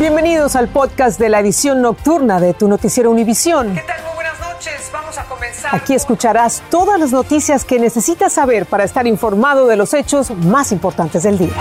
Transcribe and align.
Bienvenidos 0.00 0.56
al 0.56 0.68
podcast 0.68 1.20
de 1.20 1.28
la 1.28 1.40
edición 1.40 1.82
nocturna 1.82 2.40
de 2.40 2.54
tu 2.54 2.68
noticiero 2.68 3.10
Univisión. 3.10 3.74
¿Qué 3.74 3.82
tal? 3.82 4.02
Muy 4.02 4.14
buenas 4.14 4.40
noches. 4.40 4.90
Vamos 4.90 5.18
a 5.18 5.24
comenzar. 5.24 5.74
Aquí 5.74 5.92
escucharás 5.92 6.62
todas 6.70 6.98
las 6.98 7.12
noticias 7.12 7.66
que 7.66 7.78
necesitas 7.78 8.32
saber 8.32 8.64
para 8.64 8.84
estar 8.84 9.06
informado 9.06 9.66
de 9.66 9.76
los 9.76 9.92
hechos 9.92 10.30
más 10.30 10.72
importantes 10.72 11.24
del 11.24 11.36
día. 11.36 11.52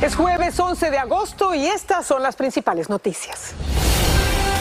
Es 0.00 0.14
jueves 0.14 0.60
11 0.60 0.92
de 0.92 0.98
agosto 0.98 1.56
y 1.56 1.66
estas 1.66 2.06
son 2.06 2.22
las 2.22 2.36
principales 2.36 2.88
noticias. 2.88 3.52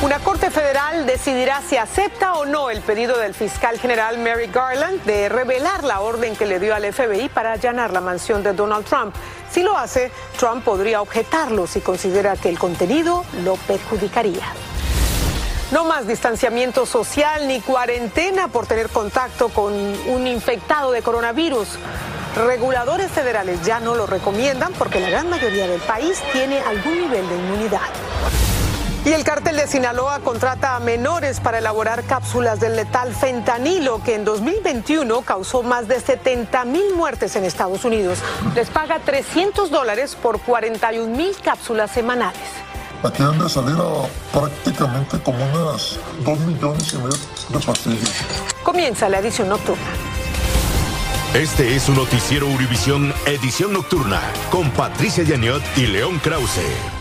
Una 0.02 0.18
corte 0.20 0.50
federal 0.50 1.06
decidirá 1.06 1.62
si 1.62 1.76
acepta 1.76 2.36
o 2.36 2.46
no 2.46 2.70
el 2.70 2.80
pedido 2.80 3.18
del 3.18 3.34
fiscal 3.34 3.78
general 3.78 4.18
Mary 4.18 4.48
Garland 4.48 5.04
de 5.04 5.28
revelar 5.28 5.84
la 5.84 6.00
orden 6.00 6.38
que 6.38 6.46
le 6.46 6.58
dio 6.58 6.74
al 6.74 6.86
FBI 6.86 7.28
para 7.28 7.52
allanar 7.52 7.92
la 7.92 8.00
mansión 8.00 8.42
de 8.42 8.54
Donald 8.54 8.86
Trump. 8.86 9.14
Si 9.52 9.62
lo 9.62 9.78
hace, 9.78 10.10
Trump 10.38 10.64
podría 10.64 11.02
objetarlo 11.02 11.68
si 11.68 11.82
considera 11.82 12.38
que 12.38 12.48
el 12.48 12.58
contenido 12.58 13.26
lo 13.44 13.56
perjudicaría. 13.56 14.46
No 15.72 15.84
más 15.84 16.08
distanciamiento 16.08 16.86
social 16.86 17.46
ni 17.50 17.60
cuarentena 17.60 18.48
por 18.48 18.68
tener 18.68 18.88
contacto 18.88 19.50
con 19.50 19.74
un 19.74 20.28
infectado 20.28 20.94
de 20.94 21.02
coronavirus. 21.02 21.78
Reguladores 22.38 23.12
federales 23.12 23.64
ya 23.66 23.82
no 23.82 23.96
lo 23.96 24.08
recomiendan 24.08 24.72
porque 24.80 25.02
la 25.02 25.10
gran 25.10 25.30
mayoría 25.30 25.68
del 25.68 25.82
país 25.82 26.24
tiene 26.32 26.58
algún 26.62 27.02
nivel 27.02 27.28
de 27.28 27.36
inmunidad. 27.36 28.49
Y 29.06 29.14
el 29.14 29.24
cártel 29.24 29.56
de 29.56 29.66
Sinaloa 29.66 30.20
contrata 30.20 30.76
a 30.76 30.80
menores 30.80 31.40
para 31.40 31.60
elaborar 31.60 32.04
cápsulas 32.04 32.60
del 32.60 32.76
letal 32.76 33.14
fentanilo 33.16 34.04
que 34.04 34.16
en 34.16 34.26
2021 34.26 35.22
causó 35.22 35.64
más 35.64 35.88
de 35.88 36.00
70 36.02 36.66
mil 36.66 36.94
muertes 36.96 37.36
en 37.38 37.46
Estados 37.46 37.86
Unidos. 37.86 38.20
Les 38.56 38.70
paga 38.70 39.00
300 39.00 39.72
dólares 39.72 40.18
por 40.22 40.40
41 40.42 41.16
mil 41.16 41.36
cápsulas 41.42 41.92
semanales. 41.92 42.42
Aquí 43.02 43.24
han 43.24 43.40
de 43.40 43.48
salir 43.48 43.78
a 43.78 44.38
prácticamente 44.38 45.18
como 45.20 45.38
unas 45.46 45.98
2 46.26 46.40
millones 46.42 46.94
y 46.94 46.98
medio 46.98 47.18
de 47.50 47.66
pastillas. 47.66 48.14
Comienza 48.64 49.08
la 49.08 49.20
edición 49.20 49.48
nocturna. 49.48 49.82
Este 51.34 51.76
es 51.76 51.84
su 51.84 51.94
noticiero 51.94 52.48
Univisión 52.48 53.14
Edición 53.26 53.72
Nocturna 53.72 54.20
con 54.50 54.70
Patricia 54.72 55.24
Yaniot 55.24 55.62
y 55.78 55.86
León 55.86 56.20
Krause. 56.20 56.99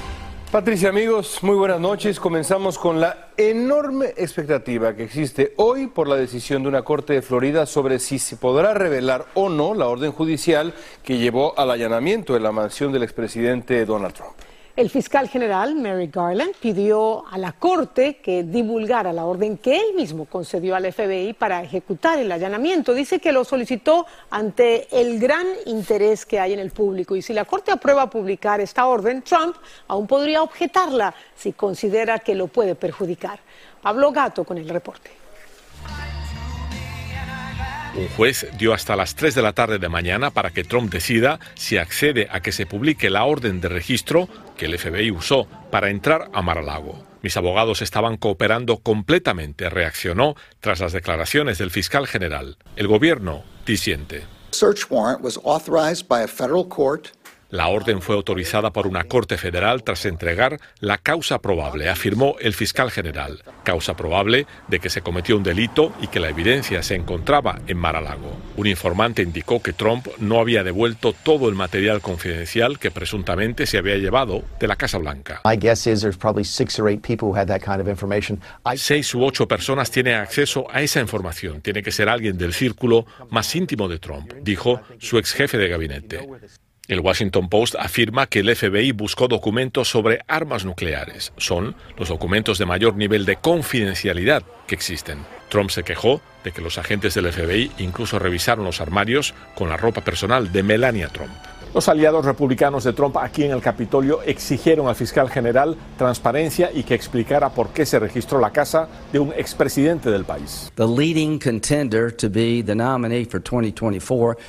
Patricia, 0.50 0.88
amigos, 0.88 1.42
muy 1.42 1.56
buenas 1.56 1.78
noches. 1.78 2.18
Comenzamos 2.18 2.78
con 2.78 3.02
la 3.02 3.28
enorme 3.36 4.14
expectativa 4.16 4.96
que 4.96 5.04
existe 5.04 5.52
hoy 5.56 5.88
por 5.88 6.08
la 6.08 6.16
decisión 6.16 6.62
de 6.62 6.70
una 6.70 6.80
corte 6.80 7.12
de 7.12 7.20
Florida 7.20 7.66
sobre 7.66 7.98
si 7.98 8.18
se 8.18 8.36
podrá 8.36 8.72
revelar 8.72 9.26
o 9.34 9.50
no 9.50 9.74
la 9.74 9.88
orden 9.88 10.10
judicial 10.10 10.72
que 11.04 11.18
llevó 11.18 11.52
al 11.58 11.70
allanamiento 11.70 12.32
de 12.32 12.40
la 12.40 12.50
mansión 12.50 12.92
del 12.92 13.02
expresidente 13.02 13.84
Donald 13.84 14.14
Trump. 14.14 14.47
El 14.78 14.90
fiscal 14.90 15.28
general 15.28 15.74
Mary 15.74 16.06
Garland 16.06 16.54
pidió 16.54 17.26
a 17.26 17.36
la 17.36 17.50
Corte 17.50 18.18
que 18.18 18.44
divulgara 18.44 19.12
la 19.12 19.24
orden 19.24 19.58
que 19.58 19.76
él 19.76 19.96
mismo 19.96 20.26
concedió 20.26 20.76
al 20.76 20.92
FBI 20.92 21.32
para 21.32 21.64
ejecutar 21.64 22.20
el 22.20 22.30
allanamiento. 22.30 22.94
Dice 22.94 23.18
que 23.18 23.32
lo 23.32 23.42
solicitó 23.42 24.06
ante 24.30 24.86
el 24.92 25.18
gran 25.18 25.48
interés 25.66 26.24
que 26.24 26.38
hay 26.38 26.52
en 26.52 26.60
el 26.60 26.70
público 26.70 27.16
y 27.16 27.22
si 27.22 27.32
la 27.32 27.44
Corte 27.44 27.72
aprueba 27.72 28.08
publicar 28.08 28.60
esta 28.60 28.86
orden, 28.86 29.22
Trump 29.22 29.56
aún 29.88 30.06
podría 30.06 30.44
objetarla 30.44 31.12
si 31.34 31.54
considera 31.54 32.20
que 32.20 32.36
lo 32.36 32.46
puede 32.46 32.76
perjudicar. 32.76 33.40
Pablo 33.82 34.12
Gato 34.12 34.44
con 34.44 34.58
el 34.58 34.68
reporte. 34.68 35.10
Un 37.96 38.08
juez 38.08 38.46
dio 38.58 38.72
hasta 38.72 38.96
las 38.96 39.14
3 39.14 39.34
de 39.34 39.42
la 39.42 39.52
tarde 39.52 39.78
de 39.78 39.88
mañana 39.88 40.30
para 40.30 40.50
que 40.50 40.64
Trump 40.64 40.92
decida 40.92 41.40
si 41.54 41.78
accede 41.78 42.28
a 42.30 42.40
que 42.40 42.52
se 42.52 42.66
publique 42.66 43.10
la 43.10 43.24
orden 43.24 43.60
de 43.60 43.68
registro 43.68 44.28
que 44.56 44.66
el 44.66 44.78
FBI 44.78 45.10
usó 45.10 45.48
para 45.70 45.90
entrar 45.90 46.30
a 46.32 46.42
Mar-a-Lago. 46.42 47.04
Mis 47.22 47.36
abogados 47.36 47.82
estaban 47.82 48.16
cooperando 48.16 48.78
completamente, 48.78 49.68
reaccionó 49.68 50.36
tras 50.60 50.80
las 50.80 50.92
declaraciones 50.92 51.58
del 51.58 51.70
fiscal 51.70 52.06
general. 52.06 52.58
El 52.76 52.86
gobierno 52.86 53.42
disiente. 53.66 54.22
La 57.50 57.68
orden 57.68 58.02
fue 58.02 58.14
autorizada 58.14 58.72
por 58.72 58.86
una 58.86 59.04
corte 59.04 59.38
federal 59.38 59.82
tras 59.82 60.04
entregar 60.04 60.60
la 60.80 60.98
causa 60.98 61.38
probable, 61.38 61.88
afirmó 61.88 62.36
el 62.40 62.52
fiscal 62.52 62.90
general. 62.90 63.42
Causa 63.64 63.96
probable 63.96 64.46
de 64.68 64.80
que 64.80 64.90
se 64.90 65.00
cometió 65.00 65.34
un 65.34 65.42
delito 65.42 65.94
y 66.02 66.08
que 66.08 66.20
la 66.20 66.28
evidencia 66.28 66.82
se 66.82 66.94
encontraba 66.94 67.58
en 67.66 67.78
Mar-a-Lago. 67.78 68.36
Un 68.58 68.66
informante 68.66 69.22
indicó 69.22 69.62
que 69.62 69.72
Trump 69.72 70.08
no 70.18 70.40
había 70.40 70.62
devuelto 70.62 71.14
todo 71.14 71.48
el 71.48 71.54
material 71.54 72.02
confidencial 72.02 72.78
que 72.78 72.90
presuntamente 72.90 73.64
se 73.64 73.78
había 73.78 73.96
llevado 73.96 74.44
de 74.60 74.68
la 74.68 74.76
Casa 74.76 74.98
Blanca. 74.98 75.40
Seis 78.76 79.14
u 79.14 79.24
ocho 79.24 79.48
personas 79.48 79.90
tienen 79.90 80.16
acceso 80.16 80.66
a 80.70 80.82
esa 80.82 81.00
información. 81.00 81.62
Tiene 81.62 81.82
que 81.82 81.92
ser 81.92 82.10
alguien 82.10 82.36
del 82.36 82.52
círculo 82.52 83.06
más 83.30 83.56
íntimo 83.56 83.88
de 83.88 83.98
Trump, 83.98 84.34
dijo 84.42 84.82
su 84.98 85.16
ex 85.16 85.32
jefe 85.32 85.56
de 85.56 85.68
gabinete. 85.68 86.28
El 86.88 87.00
Washington 87.00 87.50
Post 87.50 87.74
afirma 87.78 88.28
que 88.28 88.38
el 88.38 88.56
FBI 88.56 88.92
buscó 88.92 89.28
documentos 89.28 89.90
sobre 89.90 90.20
armas 90.26 90.64
nucleares. 90.64 91.34
Son 91.36 91.76
los 91.98 92.08
documentos 92.08 92.56
de 92.56 92.64
mayor 92.64 92.96
nivel 92.96 93.26
de 93.26 93.36
confidencialidad 93.36 94.42
que 94.66 94.74
existen. 94.74 95.18
Trump 95.50 95.68
se 95.68 95.82
quejó 95.82 96.22
de 96.44 96.52
que 96.52 96.62
los 96.62 96.78
agentes 96.78 97.12
del 97.12 97.30
FBI 97.30 97.72
incluso 97.78 98.18
revisaron 98.18 98.64
los 98.64 98.80
armarios 98.80 99.34
con 99.54 99.68
la 99.68 99.76
ropa 99.76 100.00
personal 100.00 100.50
de 100.50 100.62
Melania 100.62 101.08
Trump. 101.08 101.36
Los 101.74 101.86
aliados 101.88 102.24
republicanos 102.24 102.84
de 102.84 102.94
Trump 102.94 103.18
aquí 103.18 103.44
en 103.44 103.50
el 103.50 103.60
Capitolio 103.60 104.22
exigieron 104.22 104.88
al 104.88 104.96
fiscal 104.96 105.28
general 105.28 105.76
transparencia 105.98 106.70
y 106.72 106.82
que 106.82 106.94
explicara 106.94 107.50
por 107.50 107.68
qué 107.68 107.84
se 107.84 107.98
registró 107.98 108.40
la 108.40 108.50
casa 108.50 108.88
de 109.12 109.18
un 109.18 109.34
expresidente 109.36 110.10
del 110.10 110.24
país. 110.24 110.72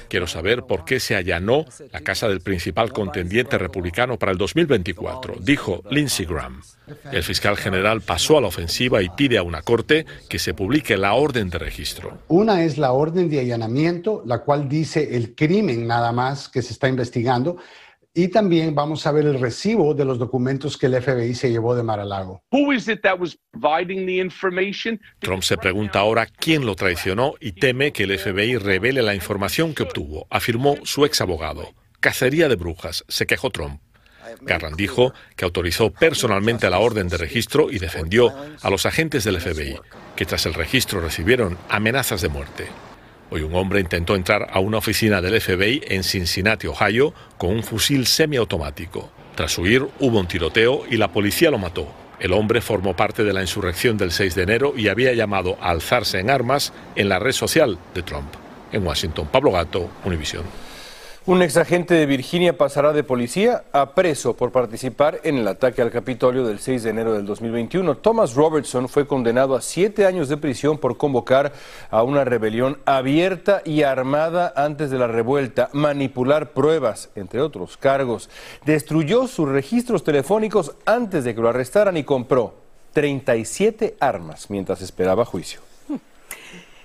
Quiero 0.07 0.27
saber 0.27 0.63
por 0.63 0.85
qué 0.85 0.99
se 1.01 1.15
allanó 1.17 1.65
la 1.91 1.99
casa 1.99 2.29
del 2.29 2.39
principal 2.39 2.93
contendiente 2.93 3.57
republicano 3.57 4.17
para 4.17 4.31
el 4.31 4.37
2024, 4.37 5.35
dijo 5.41 5.83
Lindsey 5.91 6.25
Graham. 6.25 6.61
El 7.11 7.21
fiscal 7.21 7.57
general 7.57 8.01
pasó 8.01 8.37
a 8.37 8.41
la 8.41 8.47
ofensiva 8.47 9.03
y 9.03 9.09
pide 9.09 9.37
a 9.37 9.43
una 9.43 9.61
corte 9.61 10.05
que 10.27 10.39
se 10.39 10.53
publique 10.53 10.97
la 10.97 11.13
orden 11.13 11.49
de 11.49 11.59
registro. 11.59 12.17
Una 12.29 12.63
es 12.63 12.77
la 12.77 12.93
orden 12.93 13.29
de 13.29 13.41
allanamiento, 13.41 14.23
la 14.25 14.39
cual 14.39 14.67
dice 14.67 15.15
el 15.15 15.35
crimen 15.35 15.85
nada 15.85 16.11
más 16.11 16.47
que 16.47 16.61
se 16.61 16.73
está 16.73 16.87
investigando. 16.87 17.08
Y 18.13 18.29
también 18.29 18.73
vamos 18.73 19.05
a 19.05 19.11
ver 19.11 19.25
el 19.25 19.39
recibo 19.39 19.93
de 19.93 20.03
los 20.03 20.17
documentos 20.17 20.77
que 20.77 20.87
el 20.87 21.01
FBI 21.01 21.35
se 21.35 21.51
llevó 21.51 21.75
de 21.75 21.83
Mar-a-Lago. 21.83 22.41
Trump 25.19 25.43
se 25.43 25.57
pregunta 25.57 25.99
ahora 25.99 26.25
quién 26.25 26.65
lo 26.65 26.75
traicionó 26.75 27.35
y 27.39 27.51
teme 27.51 27.91
que 27.93 28.03
el 28.03 28.17
FBI 28.17 28.57
revele 28.57 29.03
la 29.03 29.13
información 29.13 29.75
que 29.75 29.83
obtuvo, 29.83 30.25
afirmó 30.31 30.77
su 30.83 31.05
ex 31.05 31.21
abogado. 31.21 31.69
Cacería 31.99 32.49
de 32.49 32.55
brujas, 32.55 33.05
se 33.07 33.27
quejó 33.27 33.51
Trump. 33.51 33.79
Garland 34.41 34.75
dijo 34.75 35.13
que 35.35 35.45
autorizó 35.45 35.91
personalmente 35.91 36.69
la 36.69 36.79
orden 36.79 37.09
de 37.09 37.17
registro 37.17 37.71
y 37.71 37.79
defendió 37.79 38.33
a 38.61 38.69
los 38.69 38.85
agentes 38.85 39.23
del 39.23 39.39
FBI, 39.39 39.79
que 40.15 40.25
tras 40.25 40.45
el 40.45 40.53
registro 40.53 40.99
recibieron 40.99 41.57
amenazas 41.69 42.21
de 42.21 42.29
muerte. 42.29 42.67
Hoy 43.31 43.41
un 43.43 43.53
hombre 43.55 43.79
intentó 43.79 44.15
entrar 44.15 44.47
a 44.51 44.59
una 44.59 44.79
oficina 44.79 45.21
del 45.21 45.39
FBI 45.39 45.83
en 45.87 46.03
Cincinnati, 46.03 46.65
Ohio, 46.65 47.13
con 47.37 47.51
un 47.51 47.63
fusil 47.63 48.07
semiautomático. 48.07 49.11
Tras 49.35 49.55
huir 49.59 49.87
hubo 49.99 50.19
un 50.19 50.27
tiroteo 50.27 50.83
y 50.89 50.97
la 50.97 51.11
policía 51.11 51.51
lo 51.51 51.59
mató. 51.59 51.87
El 52.19 52.33
hombre 52.33 52.59
formó 52.59 52.95
parte 52.95 53.23
de 53.23 53.31
la 53.31 53.41
insurrección 53.41 53.97
del 53.97 54.11
6 54.11 54.33
de 54.33 54.43
enero 54.43 54.73
y 54.75 54.87
había 54.87 55.13
llamado 55.13 55.57
a 55.61 55.69
alzarse 55.69 56.19
en 56.19 56.31
armas 56.31 56.73
en 56.95 57.07
la 57.07 57.19
red 57.19 57.31
social 57.31 57.77
de 57.93 58.01
Trump. 58.01 58.33
En 58.71 58.85
Washington, 58.85 59.29
Pablo 59.31 59.51
Gato, 59.51 59.89
Univision. 60.05 60.43
Un 61.29 61.43
exagente 61.43 61.93
de 61.93 62.07
Virginia 62.07 62.57
pasará 62.57 62.91
de 62.91 63.03
policía 63.03 63.63
a 63.71 63.93
preso 63.93 64.35
por 64.35 64.51
participar 64.51 65.19
en 65.23 65.37
el 65.37 65.47
ataque 65.47 65.83
al 65.83 65.91
Capitolio 65.91 66.43
del 66.43 66.57
6 66.57 66.81
de 66.81 66.89
enero 66.89 67.13
del 67.13 67.27
2021. 67.27 67.97
Thomas 67.97 68.33
Robertson 68.33 68.89
fue 68.89 69.05
condenado 69.05 69.53
a 69.55 69.61
siete 69.61 70.07
años 70.07 70.27
de 70.27 70.37
prisión 70.37 70.79
por 70.79 70.97
convocar 70.97 71.53
a 71.91 72.01
una 72.01 72.23
rebelión 72.23 72.79
abierta 72.85 73.61
y 73.63 73.83
armada 73.83 74.51
antes 74.55 74.89
de 74.89 74.97
la 74.97 75.05
revuelta, 75.05 75.69
manipular 75.71 76.53
pruebas, 76.53 77.11
entre 77.13 77.41
otros 77.41 77.77
cargos. 77.77 78.27
Destruyó 78.65 79.27
sus 79.27 79.47
registros 79.47 80.03
telefónicos 80.03 80.73
antes 80.87 81.25
de 81.25 81.35
que 81.35 81.41
lo 81.41 81.49
arrestaran 81.49 81.95
y 81.95 82.05
compró 82.05 82.55
37 82.93 83.97
armas 83.99 84.49
mientras 84.49 84.81
esperaba 84.81 85.25
juicio. 85.25 85.68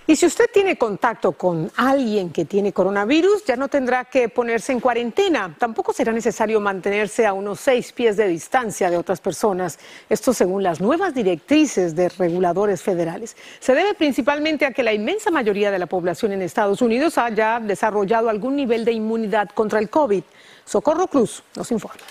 Y 0.07 0.15
si 0.15 0.27
usted 0.27 0.45
tiene 0.53 0.77
contacto 0.77 1.31
con 1.31 1.71
alguien 1.75 2.29
que 2.31 2.45
tiene 2.45 2.71
coronavirus, 2.71 3.43
ya 3.43 3.55
no 3.55 3.69
tendrá 3.69 4.05
que 4.05 4.29
ponerse 4.29 4.71
en 4.71 4.79
cuarentena. 4.79 5.55
Tampoco 5.57 5.93
será 5.93 6.11
necesario 6.11 6.59
mantenerse 6.59 7.25
a 7.25 7.33
unos 7.33 7.59
seis 7.59 7.91
pies 7.91 8.15
de 8.15 8.27
distancia 8.27 8.91
de 8.91 8.97
otras 8.97 9.19
personas. 9.19 9.79
Esto 10.07 10.31
según 10.31 10.61
las 10.61 10.79
nuevas 10.79 11.15
directrices 11.15 11.95
de 11.95 12.09
reguladores 12.09 12.83
federales. 12.83 13.35
Se 13.59 13.73
debe 13.73 13.95
principalmente 13.95 14.67
a 14.67 14.73
que 14.73 14.83
la 14.83 14.93
inmensa 14.93 15.31
mayoría 15.31 15.71
de 15.71 15.79
la 15.79 15.87
población 15.87 16.33
en 16.33 16.43
Estados 16.43 16.83
Unidos 16.83 17.17
haya 17.17 17.59
desarrollado 17.59 18.29
algún 18.29 18.55
nivel 18.55 18.85
de 18.85 18.91
inmunidad 18.91 19.49
contra 19.49 19.79
el 19.79 19.89
COVID. 19.89 20.23
Socorro 20.65 21.07
Cruz 21.07 21.41
nos 21.55 21.71
informa. 21.71 22.03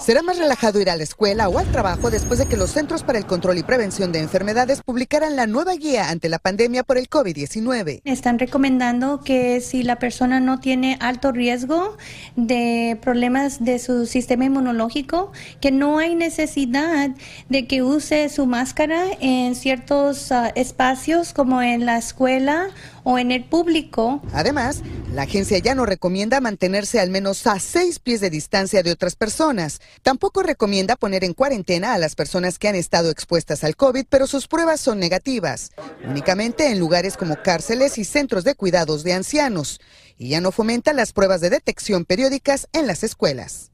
Será 0.00 0.22
más 0.22 0.38
relajado 0.38 0.80
ir 0.80 0.88
a 0.88 0.96
la 0.96 1.02
escuela 1.02 1.50
o 1.50 1.58
al 1.58 1.70
trabajo 1.70 2.10
después 2.10 2.38
de 2.38 2.46
que 2.46 2.56
los 2.56 2.70
Centros 2.70 3.02
para 3.02 3.18
el 3.18 3.26
Control 3.26 3.58
y 3.58 3.62
Prevención 3.62 4.12
de 4.12 4.20
Enfermedades 4.20 4.80
publicaran 4.82 5.36
la 5.36 5.46
nueva 5.46 5.74
guía 5.74 6.08
ante 6.08 6.30
la 6.30 6.38
pandemia 6.38 6.84
por 6.84 6.96
el 6.96 7.10
COVID-19. 7.10 8.00
Están 8.04 8.38
recomendando 8.38 9.20
que 9.20 9.60
si 9.60 9.82
la 9.82 9.98
persona 9.98 10.40
no 10.40 10.58
tiene 10.58 10.96
alto 11.00 11.32
riesgo 11.32 11.98
de 12.34 12.98
problemas 13.02 13.62
de 13.62 13.78
su 13.78 14.06
sistema 14.06 14.46
inmunológico, 14.46 15.32
que 15.60 15.70
no 15.70 15.98
hay 15.98 16.14
necesidad 16.14 17.10
de 17.50 17.66
que 17.66 17.82
use 17.82 18.30
su 18.30 18.46
máscara 18.46 19.04
en 19.20 19.54
ciertos 19.54 20.30
uh, 20.30 20.50
espacios 20.54 21.34
como 21.34 21.60
en 21.60 21.84
la 21.84 21.98
escuela 21.98 22.70
o 23.04 23.18
en 23.18 23.32
el 23.32 23.44
público. 23.44 24.22
Además, 24.32 24.82
la 25.12 25.22
agencia 25.22 25.58
ya 25.58 25.74
no 25.74 25.84
recomienda 25.86 26.40
mantenerse 26.40 27.00
al 27.00 27.10
menos 27.10 27.46
a 27.46 27.58
seis 27.58 27.98
pies 27.98 28.20
de 28.20 28.30
distancia 28.30 28.82
de 28.82 28.92
otras 28.92 29.16
personas. 29.16 29.80
Tampoco 30.02 30.42
recomienda 30.42 30.96
poner 30.96 31.24
en 31.24 31.34
cuarentena 31.34 31.94
a 31.94 31.98
las 31.98 32.14
personas 32.14 32.58
que 32.58 32.68
han 32.68 32.74
estado 32.74 33.10
expuestas 33.10 33.64
al 33.64 33.76
COVID, 33.76 34.06
pero 34.08 34.26
sus 34.26 34.48
pruebas 34.48 34.80
son 34.80 34.98
negativas, 34.98 35.70
únicamente 36.08 36.70
en 36.70 36.78
lugares 36.78 37.16
como 37.16 37.42
cárceles 37.42 37.98
y 37.98 38.04
centros 38.04 38.44
de 38.44 38.54
cuidados 38.54 39.04
de 39.04 39.12
ancianos. 39.12 39.80
Y 40.16 40.30
ya 40.30 40.40
no 40.40 40.52
fomenta 40.52 40.92
las 40.92 41.12
pruebas 41.12 41.40
de 41.40 41.50
detección 41.50 42.04
periódicas 42.04 42.68
en 42.72 42.86
las 42.86 43.04
escuelas. 43.04 43.70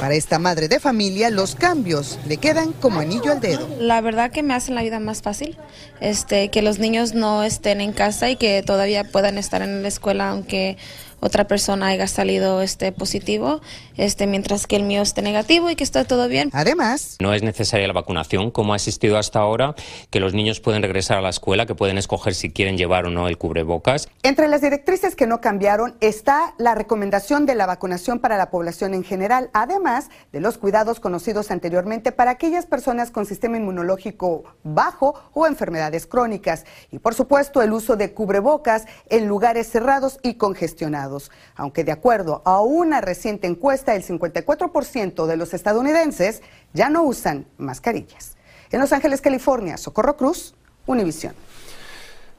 Para 0.00 0.14
esta 0.14 0.38
madre 0.38 0.68
de 0.68 0.78
familia, 0.78 1.30
los 1.30 1.54
cambios 1.54 2.18
le 2.26 2.36
quedan 2.36 2.72
como 2.74 3.00
anillo 3.00 3.32
al 3.32 3.40
dedo. 3.40 3.66
La 3.80 4.02
verdad 4.02 4.30
que 4.30 4.42
me 4.42 4.52
hacen 4.52 4.74
la 4.74 4.82
vida 4.82 5.00
más 5.00 5.22
fácil, 5.22 5.56
este, 6.00 6.50
que 6.50 6.60
los 6.60 6.78
niños 6.78 7.14
no 7.14 7.42
estén 7.42 7.80
en 7.80 7.92
casa 7.92 8.28
y 8.28 8.36
que 8.36 8.62
todavía 8.62 9.04
puedan 9.04 9.38
estar 9.38 9.62
en 9.62 9.80
la 9.80 9.88
escuela, 9.88 10.28
aunque 10.28 10.76
otra 11.20 11.46
persona 11.46 11.88
haya 11.88 12.06
salido 12.06 12.62
este 12.62 12.92
positivo, 12.92 13.60
este 13.96 14.26
mientras 14.26 14.66
que 14.66 14.76
el 14.76 14.82
mío 14.82 15.02
esté 15.02 15.22
negativo 15.22 15.70
y 15.70 15.76
que 15.76 15.84
está 15.84 16.04
todo 16.04 16.28
bien. 16.28 16.50
Además, 16.52 17.16
no 17.20 17.32
es 17.32 17.42
necesaria 17.42 17.86
la 17.86 17.92
vacunación 17.92 18.50
como 18.50 18.72
ha 18.72 18.76
existido 18.76 19.18
hasta 19.18 19.38
ahora, 19.38 19.74
que 20.10 20.20
los 20.20 20.34
niños 20.34 20.60
pueden 20.60 20.82
regresar 20.82 21.18
a 21.18 21.20
la 21.22 21.30
escuela, 21.30 21.66
que 21.66 21.74
pueden 21.74 21.98
escoger 21.98 22.34
si 22.34 22.50
quieren 22.50 22.76
llevar 22.76 23.06
o 23.06 23.10
no 23.10 23.28
el 23.28 23.38
cubrebocas. 23.38 24.08
Entre 24.22 24.48
las 24.48 24.60
directrices 24.60 25.16
que 25.16 25.26
no 25.26 25.40
cambiaron 25.40 25.96
está 26.00 26.54
la 26.58 26.74
recomendación 26.74 27.46
de 27.46 27.54
la 27.54 27.66
vacunación 27.66 28.18
para 28.18 28.36
la 28.36 28.50
población 28.50 28.94
en 28.94 29.04
general, 29.04 29.50
además 29.52 30.10
de 30.32 30.40
los 30.40 30.58
cuidados 30.58 31.00
conocidos 31.00 31.50
anteriormente 31.50 32.12
para 32.12 32.32
aquellas 32.32 32.66
personas 32.66 33.10
con 33.10 33.26
sistema 33.26 33.56
inmunológico 33.56 34.44
bajo 34.64 35.14
o 35.32 35.46
enfermedades 35.46 36.06
crónicas 36.06 36.64
y 36.90 36.98
por 36.98 37.14
supuesto 37.14 37.62
el 37.62 37.72
uso 37.72 37.96
de 37.96 38.12
cubrebocas 38.12 38.86
en 39.08 39.26
lugares 39.28 39.70
cerrados 39.70 40.18
y 40.22 40.34
congestionados 40.34 41.05
aunque 41.54 41.84
de 41.84 41.92
acuerdo 41.92 42.42
a 42.44 42.60
una 42.60 43.00
reciente 43.00 43.46
encuesta, 43.46 43.94
el 43.94 44.04
54% 44.04 45.26
de 45.26 45.36
los 45.36 45.54
estadounidenses 45.54 46.42
ya 46.72 46.88
no 46.88 47.02
usan 47.02 47.46
mascarillas. 47.58 48.36
En 48.70 48.80
Los 48.80 48.92
Ángeles, 48.92 49.20
California, 49.20 49.76
Socorro 49.76 50.16
Cruz, 50.16 50.54
Univisión. 50.86 51.34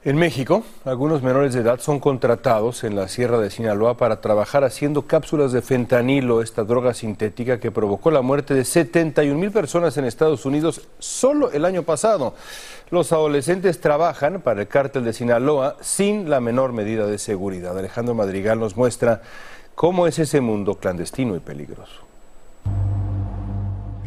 En 0.08 0.16
México, 0.16 0.62
algunos 0.86 1.22
menores 1.22 1.52
de 1.52 1.60
edad 1.60 1.80
son 1.80 2.00
contratados 2.00 2.82
en 2.82 2.96
la 2.96 3.08
Sierra 3.08 3.36
de 3.36 3.50
Sinaloa 3.50 3.98
para 3.98 4.22
trabajar 4.22 4.64
haciendo 4.64 5.02
cápsulas 5.02 5.52
de 5.52 5.60
fentanilo, 5.60 6.40
esta 6.40 6.64
droga 6.64 6.94
sintética 6.94 7.60
que 7.60 7.70
provocó 7.70 8.10
la 8.10 8.22
muerte 8.22 8.54
de 8.54 8.64
71 8.64 9.38
mil 9.38 9.50
personas 9.50 9.98
en 9.98 10.06
Estados 10.06 10.46
Unidos 10.46 10.80
solo 10.98 11.50
el 11.50 11.66
año 11.66 11.82
pasado. 11.82 12.32
Los 12.88 13.12
adolescentes 13.12 13.82
trabajan 13.82 14.40
para 14.40 14.62
el 14.62 14.68
cártel 14.68 15.04
de 15.04 15.12
Sinaloa 15.12 15.76
sin 15.82 16.30
la 16.30 16.40
menor 16.40 16.72
medida 16.72 17.06
de 17.06 17.18
seguridad. 17.18 17.76
Alejandro 17.76 18.14
Madrigal 18.14 18.58
nos 18.58 18.78
muestra 18.78 19.20
cómo 19.74 20.06
es 20.06 20.18
ese 20.18 20.40
mundo 20.40 20.76
clandestino 20.76 21.36
y 21.36 21.40
peligroso. 21.40 22.07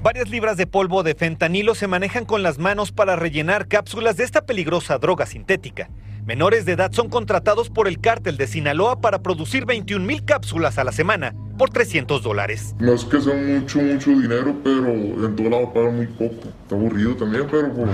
Varias 0.03 0.31
libras 0.31 0.57
de 0.57 0.65
polvo 0.65 1.03
de 1.03 1.13
fentanilo 1.13 1.75
se 1.75 1.85
manejan 1.85 2.25
con 2.25 2.41
las 2.41 2.57
manos 2.57 2.91
para 2.91 3.15
rellenar 3.15 3.67
cápsulas 3.67 4.17
de 4.17 4.23
esta 4.23 4.47
peligrosa 4.47 4.97
droga 4.97 5.27
sintética. 5.27 5.91
Menores 6.25 6.65
de 6.65 6.71
edad 6.71 6.91
son 6.91 7.07
contratados 7.07 7.69
por 7.69 7.87
el 7.87 8.01
cártel 8.01 8.35
de 8.35 8.47
Sinaloa 8.47 8.99
para 8.99 9.21
producir 9.21 9.67
21 9.67 10.03
mil 10.03 10.25
cápsulas 10.25 10.79
a 10.79 10.83
la 10.83 10.91
semana 10.91 11.35
por 11.55 11.69
300 11.69 12.23
dólares. 12.23 12.75
No 12.79 12.93
es 12.93 13.05
que 13.05 13.21
sea 13.21 13.35
mucho, 13.35 13.79
mucho 13.79 14.09
dinero, 14.09 14.55
pero 14.63 14.87
en 14.87 15.35
todo 15.35 15.49
lado 15.51 15.71
pagan 15.71 15.97
muy 15.97 16.07
poco. 16.07 16.49
Está 16.63 16.73
aburrido 16.73 17.15
también, 17.15 17.45
pero 17.51 17.71
pues, 17.71 17.89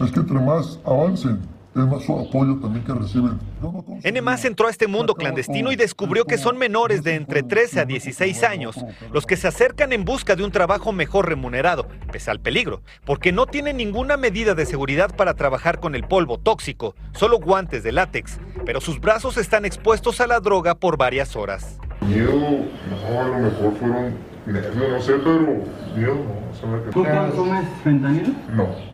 es 0.04 0.12
que 0.12 0.20
entre 0.20 0.38
más 0.38 0.80
avancen, 0.84 1.40
es 1.74 1.86
más 1.86 2.02
su 2.02 2.18
apoyo 2.18 2.56
también 2.56 2.84
que 2.84 2.92
reciben. 2.92 3.38
N 4.02 4.20
entró 4.44 4.66
a 4.66 4.70
este 4.70 4.88
mundo 4.88 5.14
clandestino 5.14 5.70
y 5.70 5.76
descubrió 5.76 6.24
que 6.24 6.36
son 6.36 6.58
menores 6.58 7.04
de 7.04 7.14
entre 7.14 7.44
13 7.44 7.80
a 7.80 7.84
16 7.84 8.42
años 8.42 8.76
los 9.12 9.24
que 9.24 9.36
se 9.36 9.46
acercan 9.46 9.92
en 9.92 10.04
busca 10.04 10.34
de 10.34 10.42
un 10.42 10.50
trabajo 10.50 10.92
mejor 10.92 11.28
remunerado, 11.28 11.86
pese 12.10 12.30
al 12.30 12.40
peligro, 12.40 12.82
porque 13.04 13.30
no 13.30 13.46
tienen 13.46 13.76
ninguna 13.76 14.16
medida 14.16 14.54
de 14.54 14.66
seguridad 14.66 15.14
para 15.14 15.34
trabajar 15.34 15.78
con 15.78 15.94
el 15.94 16.04
polvo 16.04 16.38
tóxico, 16.38 16.96
solo 17.12 17.38
guantes 17.38 17.84
de 17.84 17.92
látex, 17.92 18.40
pero 18.66 18.80
sus 18.80 19.00
brazos 19.00 19.36
están 19.36 19.64
expuestos 19.64 20.20
a 20.20 20.26
la 20.26 20.40
droga 20.40 20.74
por 20.74 20.96
varias 20.96 21.36
horas. 21.36 21.78
Miedo, 22.00 22.32
no, 22.32 23.20
a 23.20 23.28
lo 23.28 23.38
mejor 23.38 23.76
fueron 23.78 24.14
nervios, 24.46 24.90
no 24.90 25.00
sé, 25.00 25.12
pero 25.22 25.40
miedo 25.94 26.14
no. 26.14 26.90
¿Tú 26.90 27.04
fentanilo? 27.84 28.30
No. 28.54 28.89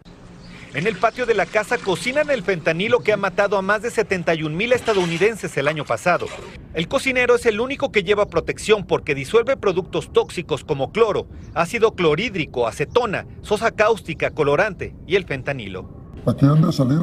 En 0.77 0.87
el 0.87 0.97
patio 0.97 1.25
de 1.25 1.33
la 1.33 1.47
casa 1.47 1.79
cocinan 1.79 2.29
el 2.29 2.43
fentanilo 2.43 3.01
que 3.01 3.15
ha 3.15 3.17
matado 3.17 3.57
a 3.57 3.63
más 3.63 3.81
de 3.81 3.89
71 3.91 4.55
mil 4.55 4.75
estadounidenses 4.75 5.57
el 5.57 5.69
año 5.69 5.87
pasado. 5.87 6.27
El 6.75 6.87
cocinero 6.87 7.37
es 7.37 7.47
el 7.47 7.61
único 7.61 7.91
que 7.91 8.03
lleva 8.03 8.27
protección 8.27 8.85
porque 8.85 9.15
disuelve 9.15 9.57
productos 9.57 10.13
tóxicos 10.13 10.65
como 10.65 10.93
cloro, 10.93 11.29
ácido 11.55 11.95
clorhídrico, 11.95 12.67
acetona, 12.67 13.27
sosa 13.41 13.71
cáustica, 13.71 14.33
colorante 14.33 14.95
y 15.07 15.17
el 15.17 15.25
fentanilo. 15.25 15.89
Aquí 16.27 16.45
han 16.45 16.61
de 16.61 16.71
salir 16.71 17.01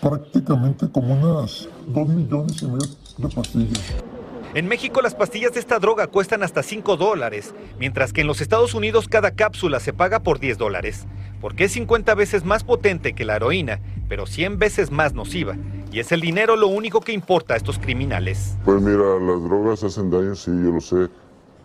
prácticamente 0.00 0.90
como 0.90 1.14
unas 1.14 1.68
2 1.86 2.08
millones 2.08 2.60
y 2.60 2.66
medio 2.66 2.88
de 3.18 3.28
pastillas. 3.28 3.94
En 4.54 4.68
México 4.68 5.00
las 5.00 5.14
pastillas 5.14 5.54
de 5.54 5.60
esta 5.60 5.78
droga 5.78 6.08
cuestan 6.08 6.42
hasta 6.42 6.62
5 6.62 6.98
dólares, 6.98 7.54
mientras 7.78 8.12
que 8.12 8.20
en 8.20 8.26
los 8.26 8.42
Estados 8.42 8.74
Unidos 8.74 9.08
cada 9.08 9.30
cápsula 9.30 9.80
se 9.80 9.94
paga 9.94 10.20
por 10.20 10.40
10 10.40 10.58
dólares, 10.58 11.06
porque 11.40 11.64
es 11.64 11.72
50 11.72 12.14
veces 12.14 12.44
más 12.44 12.62
potente 12.62 13.14
que 13.14 13.24
la 13.24 13.36
heroína, 13.36 13.80
pero 14.10 14.26
100 14.26 14.58
veces 14.58 14.90
más 14.90 15.14
nociva. 15.14 15.56
Y 15.90 16.00
es 16.00 16.12
el 16.12 16.20
dinero 16.20 16.56
lo 16.56 16.66
único 16.66 17.00
que 17.00 17.12
importa 17.12 17.54
a 17.54 17.56
estos 17.56 17.78
criminales. 17.78 18.58
Pues 18.66 18.82
mira, 18.82 19.18
las 19.20 19.42
drogas 19.42 19.84
hacen 19.84 20.10
daño, 20.10 20.34
sí, 20.34 20.50
yo 20.50 20.70
lo 20.70 20.82
sé, 20.82 21.08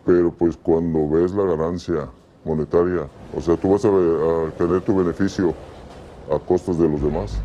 pero 0.06 0.32
pues 0.32 0.56
cuando 0.56 1.10
ves 1.10 1.34
la 1.34 1.44
ganancia 1.44 2.08
monetaria, 2.46 3.06
o 3.36 3.42
sea, 3.42 3.58
tú 3.58 3.74
vas 3.74 3.84
a, 3.84 4.58
tener 4.58 4.80
tu 4.80 4.96
beneficio 4.96 5.54
a 6.34 6.40
costos 6.40 6.80
de 6.80 6.88
los 6.88 7.02
demás. 7.02 7.38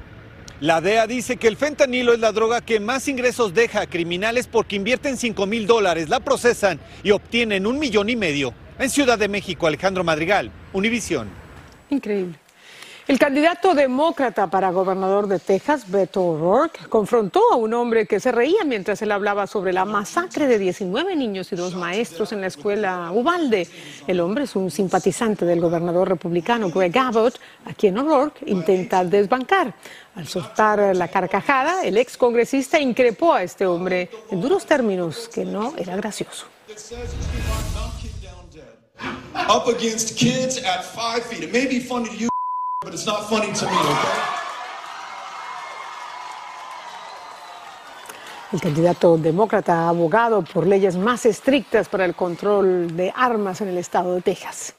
La 0.63 0.81
DEA 0.81 1.09
dice 1.09 1.39
que 1.39 1.49
el 1.49 1.57
fentanilo 1.57 2.13
es 2.13 2.21
la 2.21 2.31
droga 2.31 2.61
que 2.61 2.79
más 2.79 3.09
ingresos 3.09 3.53
deja 3.53 3.81
a 3.81 3.87
criminales 3.89 4.47
porque 4.47 4.77
invierten 4.77 5.17
5 5.17 5.45
mil 5.45 5.67
dólares, 5.67 6.09
la 6.09 6.21
procesan 6.21 6.79
y 7.03 7.11
obtienen 7.11 7.67
un 7.67 7.81
millón 7.81 8.09
y 8.09 8.15
medio. 8.15 8.55
En 8.79 8.89
Ciudad 8.89 9.19
de 9.19 9.27
México, 9.27 9.67
Alejandro 9.67 10.05
Madrigal, 10.05 10.53
Univisión. 10.73 11.27
Increíble. 11.91 12.39
El 13.09 13.19
candidato 13.19 13.75
demócrata 13.75 14.47
para 14.47 14.71
gobernador 14.71 15.27
de 15.27 15.41
Texas, 15.41 15.91
Beto 15.91 16.23
O'Rourke, 16.23 16.87
confrontó 16.89 17.41
a 17.53 17.57
un 17.57 17.75
hombre 17.75 18.07
que 18.07 18.21
se 18.21 18.31
reía 18.31 18.63
mientras 18.65 19.03
él 19.03 19.11
hablaba 19.11 19.49
sobre 19.49 19.73
la 19.73 19.85
masacre 19.85 20.47
de 20.47 20.57
19 20.57 21.17
niños 21.17 21.53
y 21.53 21.57
dos 21.57 21.75
maestros 21.75 22.31
en 22.31 22.41
la 22.41 22.47
escuela 22.47 23.11
Ubalde. 23.13 23.67
El 24.07 24.21
hombre 24.21 24.45
es 24.45 24.55
un 24.55 24.71
simpatizante 24.71 25.45
del 25.45 25.61
gobernador 25.61 26.09
republicano 26.09 26.71
Greg 26.71 26.97
Abbott, 26.97 27.41
a 27.67 27.75
quien 27.75 27.99
O'Rourke 27.99 28.45
intenta 28.47 29.05
desbancar. 29.05 29.75
Al 30.15 30.29
soltar 30.29 30.95
la 30.95 31.09
carcajada, 31.09 31.83
el 31.83 31.97
ex 31.97 32.17
congresista 32.17 32.79
increpó 32.79 33.33
a 33.33 33.43
este 33.43 33.67
hombre 33.67 34.11
en 34.31 34.41
duros 34.41 34.65
términos 34.65 35.29
que 35.29 35.45
no 35.45 35.75
era 35.77 35.97
gracioso. 35.97 36.47
Up 39.49 39.67
against 39.67 40.17
kids 40.17 40.59
at 40.59 40.85
five 40.85 41.25
feet. 41.25 41.43
It 41.43 41.53
may 41.53 41.67
be 41.67 41.81
funny 41.81 42.09
you, 42.17 42.32
but 42.83 42.93
it's 42.93 43.07
not 43.07 43.29
funny 43.29 43.53
to 43.53 43.67
me, 43.67 43.73
okay? 43.73 44.33
El 48.53 48.61
candidato 48.61 49.17
demócrata 49.17 49.89
abogado 49.89 50.43
por 50.43 50.67
leyes 50.67 50.97
más 50.97 51.25
estrictas 51.25 51.89
para 51.89 52.05
el 52.05 52.15
control 52.15 52.95
de 52.95 53.11
armas 53.17 53.63
en 53.63 53.69
el 53.69 53.79
estado 53.79 54.15
de 54.15 54.21
Texas. 54.21 54.75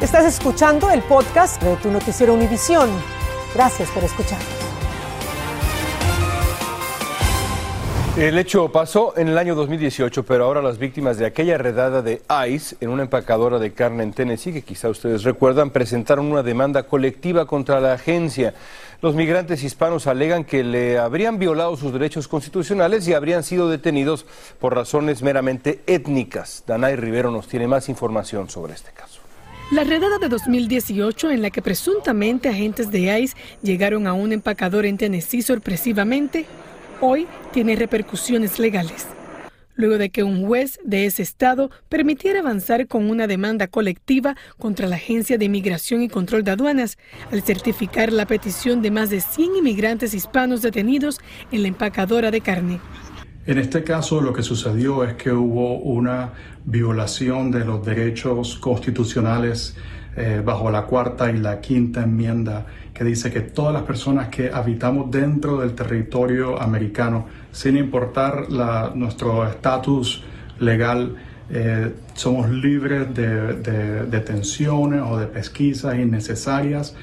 Estás 0.00 0.24
escuchando 0.24 0.90
el 0.90 1.02
podcast 1.02 1.62
de 1.62 1.76
tu 1.76 1.90
noticiero 1.90 2.32
Univisión. 2.32 2.88
Gracias 3.54 3.90
por 3.90 4.02
escucharnos. 4.02 4.63
El 8.16 8.38
hecho 8.38 8.70
pasó 8.70 9.12
en 9.16 9.26
el 9.26 9.36
año 9.38 9.56
2018, 9.56 10.22
pero 10.22 10.44
ahora 10.44 10.62
las 10.62 10.78
víctimas 10.78 11.18
de 11.18 11.26
aquella 11.26 11.58
redada 11.58 12.00
de 12.00 12.22
ICE 12.48 12.76
en 12.80 12.90
una 12.90 13.02
empacadora 13.02 13.58
de 13.58 13.72
carne 13.72 14.04
en 14.04 14.12
Tennessee, 14.12 14.52
que 14.52 14.62
quizá 14.62 14.88
ustedes 14.88 15.24
recuerdan, 15.24 15.70
presentaron 15.70 16.30
una 16.30 16.44
demanda 16.44 16.84
colectiva 16.84 17.44
contra 17.44 17.80
la 17.80 17.94
agencia. 17.94 18.54
Los 19.02 19.16
migrantes 19.16 19.64
hispanos 19.64 20.06
alegan 20.06 20.44
que 20.44 20.62
le 20.62 20.96
habrían 20.96 21.40
violado 21.40 21.76
sus 21.76 21.92
derechos 21.92 22.28
constitucionales 22.28 23.08
y 23.08 23.14
habrían 23.14 23.42
sido 23.42 23.68
detenidos 23.68 24.26
por 24.60 24.76
razones 24.76 25.20
meramente 25.24 25.82
étnicas. 25.88 26.62
Danay 26.68 26.94
Rivero 26.94 27.32
nos 27.32 27.48
tiene 27.48 27.66
más 27.66 27.88
información 27.88 28.48
sobre 28.48 28.74
este 28.74 28.92
caso. 28.92 29.22
La 29.72 29.82
redada 29.82 30.18
de 30.18 30.28
2018 30.28 31.30
en 31.30 31.42
la 31.42 31.50
que 31.50 31.62
presuntamente 31.62 32.48
agentes 32.48 32.92
de 32.92 33.18
ICE 33.18 33.36
llegaron 33.60 34.06
a 34.06 34.12
un 34.12 34.32
empacador 34.32 34.86
en 34.86 34.98
Tennessee 34.98 35.42
sorpresivamente, 35.42 36.46
hoy 37.00 37.26
tiene 37.52 37.76
repercusiones 37.76 38.58
legales 38.58 39.06
luego 39.76 39.98
de 39.98 40.10
que 40.10 40.22
un 40.22 40.46
juez 40.46 40.78
de 40.84 41.06
ese 41.06 41.22
estado 41.22 41.70
permitiera 41.88 42.40
avanzar 42.40 42.86
con 42.86 43.10
una 43.10 43.26
demanda 43.26 43.66
colectiva 43.66 44.36
contra 44.58 44.86
la 44.86 44.96
Agencia 44.96 45.38
de 45.38 45.44
Inmigración 45.44 46.02
y 46.02 46.08
Control 46.08 46.44
de 46.44 46.52
Aduanas 46.52 46.98
al 47.32 47.42
certificar 47.42 48.12
la 48.12 48.26
petición 48.26 48.82
de 48.82 48.90
más 48.90 49.10
de 49.10 49.20
100 49.20 49.56
inmigrantes 49.56 50.14
hispanos 50.14 50.62
detenidos 50.62 51.20
en 51.50 51.62
la 51.62 51.68
empacadora 51.68 52.30
de 52.30 52.40
carne. 52.40 52.80
En 53.46 53.58
este 53.58 53.84
caso 53.84 54.22
lo 54.22 54.32
que 54.32 54.42
sucedió 54.42 55.04
es 55.04 55.14
que 55.14 55.30
hubo 55.30 55.78
una 55.78 56.32
violación 56.64 57.50
de 57.50 57.64
los 57.64 57.84
derechos 57.84 58.56
constitucionales 58.56 59.76
eh, 60.16 60.42
bajo 60.44 60.70
la 60.70 60.82
cuarta 60.82 61.30
y 61.30 61.38
la 61.38 61.60
quinta 61.60 62.02
enmienda 62.02 62.66
que 62.92 63.04
dice 63.04 63.32
que 63.32 63.40
todas 63.40 63.72
las 63.72 63.82
personas 63.82 64.28
que 64.28 64.50
habitamos 64.52 65.10
dentro 65.10 65.60
del 65.60 65.74
territorio 65.74 66.60
americano, 66.60 67.26
sin 67.50 67.76
importar 67.76 68.48
nuestro 68.94 69.46
estatus 69.48 70.22
legal, 70.60 71.16
eh, 71.50 71.92
somos 72.14 72.48
libres 72.48 73.12
de, 73.14 73.54
de 73.54 74.06
detenciones 74.06 75.02
o 75.02 75.18
de 75.18 75.26
pesquisas 75.26 75.96
innecesarias 75.96 76.94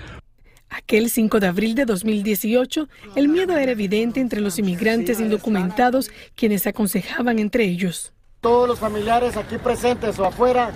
Aquel 0.72 1.10
5 1.10 1.42
de 1.42 1.48
abril 1.48 1.76
de 1.76 1.84
2018, 1.84 2.88
el 3.18 3.28
miedo 3.28 3.58
era 3.58 3.74
evidente 3.74 4.22
entre 4.22 4.40
los 4.40 4.58
inmigrantes 4.58 5.20
indocumentados, 5.20 6.10
quienes 6.34 6.66
aconsejaban 6.66 7.40
entre 7.40 7.66
ellos. 7.66 8.14
Todos 8.40 8.70
los 8.70 8.80
familiares 8.80 9.36
aquí 9.36 9.58
presentes 9.58 10.18
o 10.18 10.26
afuera 10.26 10.72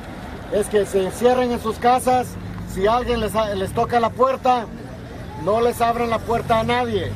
es 0.53 0.67
que 0.67 0.85
se 0.85 1.05
encierren 1.05 1.51
en 1.51 1.59
sus 1.59 1.77
casas. 1.77 2.27
Si 2.73 2.87
alguien 2.87 3.19
les, 3.19 3.33
les 3.55 3.73
toca 3.73 3.99
la 3.99 4.09
puerta, 4.09 4.65
no 5.43 5.61
les 5.61 5.81
abran 5.81 6.09
la 6.09 6.19
puerta 6.19 6.59
a 6.59 6.63
nadie. 6.63 7.11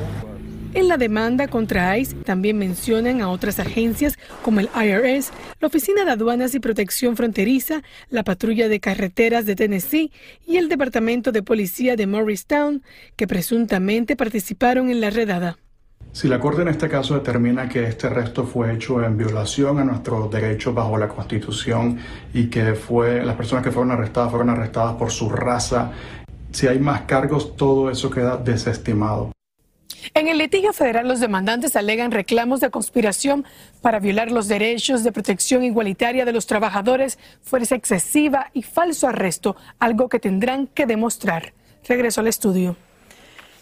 En 0.75 0.87
la 0.87 0.97
demanda 0.97 1.47
contra 1.47 1.97
ICE 1.97 2.15
también 2.17 2.59
mencionan 2.59 3.21
a 3.21 3.29
otras 3.29 3.59
agencias 3.59 4.19
como 4.43 4.59
el 4.59 4.69
IRS, 4.75 5.31
la 5.59 5.67
Oficina 5.67 6.05
de 6.05 6.11
Aduanas 6.11 6.53
y 6.53 6.59
Protección 6.59 7.17
Fronteriza, 7.17 7.81
la 8.11 8.23
Patrulla 8.23 8.67
de 8.67 8.79
Carreteras 8.79 9.47
de 9.47 9.55
Tennessee 9.55 10.11
y 10.45 10.57
el 10.57 10.69
Departamento 10.69 11.31
de 11.31 11.41
Policía 11.41 11.95
de 11.95 12.05
Morristown, 12.05 12.83
que 13.15 13.25
presuntamente 13.25 14.15
participaron 14.15 14.91
en 14.91 15.01
la 15.01 15.09
redada. 15.09 15.57
Si 16.11 16.27
la 16.27 16.39
Corte 16.39 16.63
en 16.63 16.69
este 16.69 16.89
caso 16.89 17.13
determina 17.13 17.69
que 17.69 17.83
este 17.85 18.07
arresto 18.07 18.43
fue 18.43 18.73
hecho 18.73 19.03
en 19.03 19.15
violación 19.15 19.77
a 19.79 19.83
nuestros 19.83 20.29
derechos 20.31 20.73
bajo 20.73 20.97
la 20.97 21.07
Constitución 21.07 21.99
y 22.33 22.47
que 22.47 22.73
fue 22.73 23.23
las 23.23 23.35
personas 23.35 23.63
que 23.63 23.71
fueron 23.71 23.91
arrestadas 23.91 24.31
fueron 24.31 24.49
arrestadas 24.49 24.95
por 24.95 25.11
su 25.11 25.29
raza, 25.29 25.91
si 26.51 26.67
hay 26.67 26.79
más 26.79 27.01
cargos, 27.01 27.55
todo 27.55 27.91
eso 27.91 28.09
queda 28.09 28.37
desestimado. 28.37 29.31
En 30.13 30.27
el 30.27 30.37
litigio 30.37 30.73
federal, 30.73 31.07
los 31.07 31.19
demandantes 31.19 31.75
alegan 31.75 32.11
reclamos 32.11 32.59
de 32.59 32.71
conspiración 32.71 33.45
para 33.81 33.99
violar 33.99 34.31
los 34.31 34.47
derechos 34.47 35.03
de 35.03 35.11
protección 35.11 35.63
igualitaria 35.63 36.25
de 36.25 36.33
los 36.33 36.47
trabajadores, 36.47 37.19
fuerza 37.41 37.75
excesiva 37.75 38.49
y 38.53 38.63
falso 38.63 39.07
arresto, 39.07 39.55
algo 39.77 40.09
que 40.09 40.19
tendrán 40.19 40.67
que 40.67 40.85
demostrar. 40.85 41.53
Regreso 41.87 42.21
al 42.21 42.27
estudio. 42.27 42.75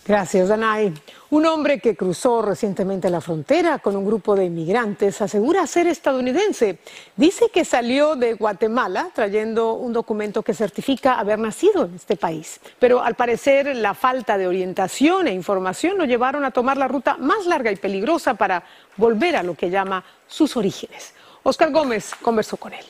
Gracias, 0.07 0.47
Danay. 0.47 0.93
Un 1.31 1.45
hombre 1.47 1.79
que 1.81 1.97
cruzó 1.97 2.41
recientemente 2.41 3.09
la 3.09 3.19
frontera 3.19 3.79
con 3.79 3.93
un 3.97 4.05
grupo 4.05 4.37
de 4.37 4.45
inmigrantes 4.45 5.21
asegura 5.21 5.67
ser 5.67 5.85
estadounidense. 5.87 6.79
Dice 7.17 7.49
que 7.53 7.65
salió 7.65 8.15
de 8.15 8.35
Guatemala 8.35 9.09
trayendo 9.13 9.73
un 9.73 9.91
documento 9.91 10.43
que 10.43 10.53
certifica 10.53 11.19
haber 11.19 11.39
nacido 11.39 11.83
en 11.83 11.95
este 11.95 12.15
país. 12.15 12.61
Pero 12.79 13.03
al 13.03 13.15
parecer 13.15 13.75
la 13.75 13.93
falta 13.93 14.37
de 14.37 14.47
orientación 14.47 15.27
e 15.27 15.33
información 15.33 15.97
lo 15.97 16.05
llevaron 16.05 16.45
a 16.45 16.51
tomar 16.51 16.77
la 16.77 16.87
ruta 16.87 17.17
más 17.17 17.45
larga 17.45 17.69
y 17.69 17.75
peligrosa 17.75 18.35
para 18.35 18.63
volver 18.95 19.35
a 19.35 19.43
lo 19.43 19.55
que 19.55 19.69
llama 19.69 20.05
sus 20.25 20.55
orígenes. 20.55 21.13
Oscar 21.43 21.69
Gómez 21.69 22.13
conversó 22.21 22.55
con 22.55 22.73
él 22.73 22.85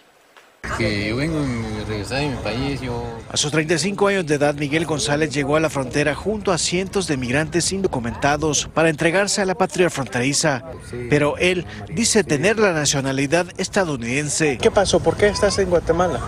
que 0.78 1.10
yo 1.10 1.16
vengo 1.16 1.40
a 1.40 1.88
regresar 1.88 2.24
a 2.24 2.28
mi 2.28 2.36
país. 2.38 2.82
Yo... 2.82 3.04
A 3.30 3.38
sus 3.38 3.52
35 3.52 4.08
años 4.08 4.26
de 4.26 4.36
edad, 4.36 4.56
Miguel 4.56 4.86
González 4.86 5.34
llegó 5.34 5.56
a 5.56 5.60
la 5.60 5.70
frontera 5.70 6.16
junto 6.16 6.52
a 6.52 6.58
cientos 6.58 7.08
de 7.08 7.18
migrantes 7.18 7.72
indocumentados 7.72 8.70
para 8.74 8.90
entregarse 8.90 9.42
a 9.42 9.46
la 9.46 9.56
patria 9.56 9.90
fronteriza. 9.90 10.64
Pero 11.10 11.38
él 11.38 11.66
dice 11.90 12.24
tener 12.24 12.60
la 12.60 12.74
nacionalidad 12.74 13.48
estadounidense. 13.58 14.58
¿Qué 14.58 14.72
pasó? 14.72 15.00
¿Por 15.00 15.18
qué 15.18 15.28
estás 15.28 15.58
en 15.60 15.70
Guatemala? 15.70 16.20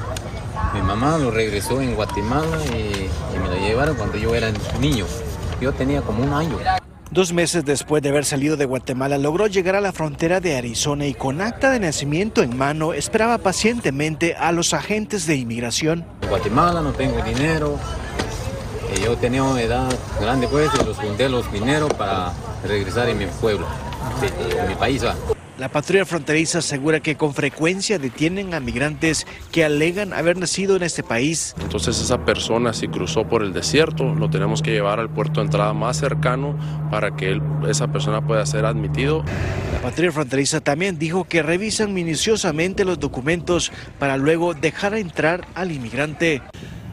Mi 0.74 0.82
mamá 0.82 1.18
lo 1.18 1.32
regresó 1.32 1.82
en 1.82 1.96
Guatemala 1.96 2.58
y, 2.68 3.10
y 3.36 3.40
me 3.40 3.48
lo 3.48 3.56
llevaron 3.56 3.96
cuando 3.96 4.18
yo 4.18 4.36
era 4.36 4.52
niño. 4.80 5.06
Yo 5.60 5.74
tenía 5.74 6.02
como 6.02 6.24
un 6.24 6.34
año. 6.34 6.58
Dos 7.12 7.34
meses 7.34 7.66
después 7.66 8.04
de 8.04 8.10
haber 8.10 8.24
salido 8.24 8.56
de 8.56 8.66
Guatemala, 8.66 9.18
logró 9.18 9.48
llegar 9.48 9.76
a 9.76 9.82
la 9.82 9.92
frontera 9.92 10.40
de 10.40 10.56
Arizona 10.56 11.08
y 11.08 11.16
con 11.16 11.42
acta 11.42 11.72
de 11.72 11.80
nacimiento 11.80 12.44
en 12.44 12.56
mano 12.56 12.94
esperaba 12.94 13.40
pacientemente 13.40 14.36
a 14.36 14.52
los 14.52 14.76
agentes 14.76 15.26
de 15.26 15.36
inmigración. 15.36 16.06
En 16.22 16.30
Guatemala 16.30 16.82
no 16.82 16.92
tengo 16.92 17.20
dinero. 17.24 17.80
Eh, 18.94 19.02
yo 19.04 19.18
tenía 19.18 19.42
una 19.42 19.60
edad 19.60 19.90
grande, 20.22 20.48
pues, 20.48 20.70
y 20.80 20.86
los 20.86 20.98
junté 20.98 21.28
los 21.30 21.52
dineros 21.52 21.92
para 21.96 22.32
regresar 22.64 23.10
en 23.10 23.18
mi 23.18 23.26
pueblo, 23.26 23.66
en 24.62 24.68
mi 24.68 24.76
país. 24.76 25.04
La 25.60 25.68
patrulla 25.68 26.06
fronteriza 26.06 26.60
asegura 26.60 27.02
que 27.02 27.18
con 27.18 27.34
frecuencia 27.34 28.00
detienen 28.00 28.54
a 28.54 28.62
migrantes 28.62 29.28
que 29.52 29.66
alegan 29.66 30.14
haber 30.14 30.38
nacido 30.38 30.78
en 30.78 30.84
este 30.84 31.04
país. 31.04 31.54
Entonces 31.60 32.00
esa 32.00 32.24
persona 32.24 32.72
si 32.72 32.88
cruzó 32.88 33.28
por 33.28 33.44
el 33.44 33.52
desierto, 33.52 34.16
lo 34.16 34.30
tenemos 34.30 34.62
que 34.62 34.72
llevar 34.72 35.02
al 35.02 35.10
puerto 35.10 35.42
de 35.42 35.48
entrada 35.48 35.74
más 35.74 35.98
cercano 35.98 36.58
para 36.90 37.18
que 37.18 37.42
esa 37.68 37.92
persona 37.92 38.26
pueda 38.26 38.46
ser 38.46 38.64
admitido. 38.64 39.26
La 39.74 39.82
patrulla 39.82 40.14
fronteriza 40.14 40.62
también 40.62 40.98
dijo 40.98 41.26
que 41.26 41.44
revisan 41.44 41.94
minuciosamente 41.94 42.86
los 42.86 42.98
documentos 42.98 43.74
para 44.00 44.16
luego 44.16 44.54
dejar 44.54 44.94
entrar 44.94 45.46
al 45.56 45.74
inmigrante. 45.74 46.42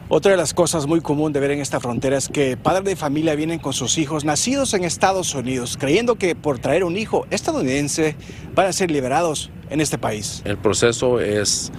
Otra 0.09 0.31
de 0.31 0.37
las 0.37 0.53
cosas 0.53 0.87
muy 0.87 1.01
común 1.01 1.33
de 1.33 1.41
ver 1.41 1.51
en 1.51 1.59
esta 1.59 1.81
frontera 1.81 2.15
es 2.15 2.29
que 2.29 2.55
padres 2.55 2.85
de 2.85 2.95
familia 2.95 3.35
vienen 3.35 3.59
con 3.59 3.73
sus 3.73 3.97
hijos 3.97 4.23
nacidos 4.23 4.73
en 4.73 4.85
Estados 4.85 5.35
Unidos, 5.35 5.75
creyendo 5.77 6.15
que 6.15 6.33
por 6.33 6.59
traer 6.59 6.85
un 6.85 6.95
hijo 6.95 7.27
estadounidense 7.29 8.15
van 8.55 8.67
a 8.67 8.71
ser 8.71 8.89
liberados 8.89 9.51
en 9.69 9.81
este 9.81 9.97
país. 9.97 10.41
El 10.45 10.57
proceso 10.57 11.19
es 11.19 11.73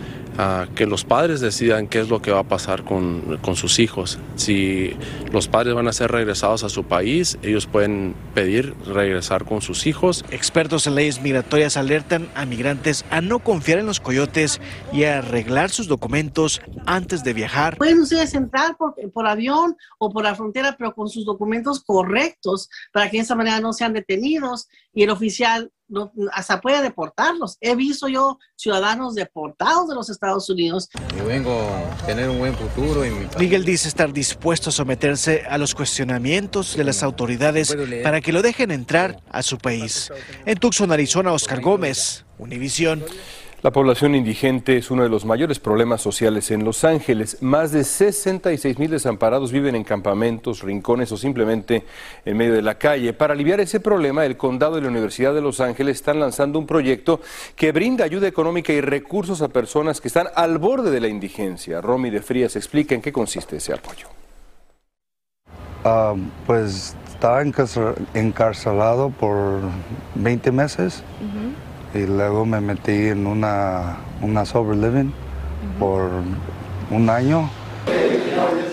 que 0.76 0.86
los 0.86 1.04
padres 1.04 1.40
decidan 1.40 1.88
qué 1.88 1.98
es 1.98 2.08
lo 2.08 2.22
que 2.22 2.30
va 2.30 2.40
a 2.40 2.44
pasar 2.44 2.84
con, 2.84 3.38
con, 3.38 3.56
sus 3.56 3.80
hijos. 3.80 4.20
Si 4.36 4.96
los 5.32 5.48
padres 5.48 5.74
van 5.74 5.88
a 5.88 5.92
ser 5.92 6.12
regresados 6.12 6.62
a 6.62 6.68
su 6.68 6.84
país, 6.84 7.38
ellos 7.42 7.66
pueden 7.66 8.14
pedir 8.34 8.74
regresar 8.86 9.44
con 9.44 9.62
sus 9.62 9.86
hijos. 9.88 10.24
Expertos 10.30 10.86
en 10.86 10.94
leyes 10.94 11.20
migratorias 11.20 11.76
alertan 11.76 12.28
a 12.36 12.46
migrantes 12.46 13.04
a 13.10 13.20
no 13.20 13.40
confiar 13.40 13.80
en 13.80 13.86
los 13.86 13.98
coyotes 13.98 14.60
y 14.92 15.04
a 15.04 15.18
arreglar 15.18 15.70
sus 15.70 15.88
documentos 15.88 16.62
antes 16.86 17.24
de 17.24 17.32
viajar. 17.32 17.76
Pueden 17.76 18.00
ustedes 18.00 18.32
entrar 18.34 18.76
por, 18.76 18.94
por 19.12 19.26
avión 19.26 19.76
o 19.98 20.12
por 20.12 20.22
la 20.22 20.36
frontera, 20.36 20.76
pero 20.78 20.94
con 20.94 21.08
sus 21.08 21.24
documentos 21.24 21.82
correctos 21.82 22.68
para 22.92 23.10
que 23.10 23.16
de 23.16 23.24
esa 23.24 23.34
manera 23.34 23.58
no 23.58 23.72
sean 23.72 23.92
detenidos 23.92 24.68
y 24.94 25.02
el 25.02 25.10
oficial 25.10 25.72
hasta 26.32 26.60
puede 26.60 26.82
deportarlos. 26.82 27.56
He 27.60 27.74
visto 27.74 28.08
yo 28.08 28.38
ciudadanos 28.56 29.14
deportados 29.14 29.88
de 29.88 29.94
los 29.94 30.10
Estados 30.10 30.48
Unidos. 30.50 30.88
Yo 31.16 31.24
vengo 31.26 31.52
a 31.52 32.06
tener 32.06 32.28
un 32.28 32.38
buen 32.38 32.54
futuro. 32.54 33.04
En 33.04 33.18
mi 33.18 33.26
Miguel 33.38 33.64
dice 33.64 33.88
estar 33.88 34.12
dispuesto 34.12 34.70
a 34.70 34.72
someterse 34.72 35.44
a 35.48 35.58
los 35.58 35.74
cuestionamientos 35.74 36.76
de 36.76 36.84
las 36.84 37.02
autoridades 37.02 37.76
para 38.02 38.20
que 38.20 38.32
lo 38.32 38.42
dejen 38.42 38.70
entrar 38.70 39.22
a 39.30 39.42
su 39.42 39.58
país. 39.58 40.10
En 40.44 40.58
Tucson, 40.58 40.92
Arizona, 40.92 41.32
Oscar 41.32 41.60
Gómez, 41.60 42.24
Univisión. 42.38 43.04
La 43.60 43.72
población 43.72 44.14
indigente 44.14 44.76
es 44.76 44.88
uno 44.88 45.02
de 45.02 45.08
los 45.08 45.24
mayores 45.24 45.58
problemas 45.58 46.00
sociales 46.00 46.52
en 46.52 46.62
Los 46.62 46.84
Ángeles. 46.84 47.42
Más 47.42 47.72
de 47.72 47.82
66 47.82 48.78
mil 48.78 48.88
desamparados 48.88 49.50
viven 49.50 49.74
en 49.74 49.82
campamentos, 49.82 50.62
rincones 50.62 51.10
o 51.10 51.16
simplemente 51.16 51.84
en 52.24 52.36
medio 52.36 52.54
de 52.54 52.62
la 52.62 52.78
calle. 52.78 53.12
Para 53.14 53.34
aliviar 53.34 53.58
ese 53.58 53.80
problema, 53.80 54.24
el 54.24 54.36
condado 54.36 54.78
y 54.78 54.80
la 54.80 54.86
Universidad 54.86 55.34
de 55.34 55.40
Los 55.40 55.60
Ángeles 55.60 55.96
están 55.96 56.20
lanzando 56.20 56.60
un 56.60 56.68
proyecto 56.68 57.20
que 57.56 57.72
brinda 57.72 58.04
ayuda 58.04 58.28
económica 58.28 58.72
y 58.72 58.80
recursos 58.80 59.42
a 59.42 59.48
personas 59.48 60.00
que 60.00 60.06
están 60.06 60.28
al 60.36 60.58
borde 60.58 60.92
de 60.92 61.00
la 61.00 61.08
indigencia. 61.08 61.80
Romy 61.80 62.10
de 62.10 62.22
Frías 62.22 62.54
explica 62.54 62.94
en 62.94 63.02
qué 63.02 63.10
consiste 63.10 63.56
ese 63.56 63.72
apoyo. 63.72 64.06
Ah, 65.82 66.14
pues 66.46 66.94
estaba 67.08 67.42
encarcelado 68.14 69.10
por 69.10 69.62
20 70.14 70.52
meses 70.52 71.02
y 71.94 72.06
luego 72.06 72.44
me 72.44 72.60
metí 72.60 73.08
en 73.08 73.26
una, 73.26 73.98
una 74.20 74.44
sober 74.44 74.76
living 74.76 75.10
por 75.78 76.10
un 76.90 77.10
año. 77.10 77.50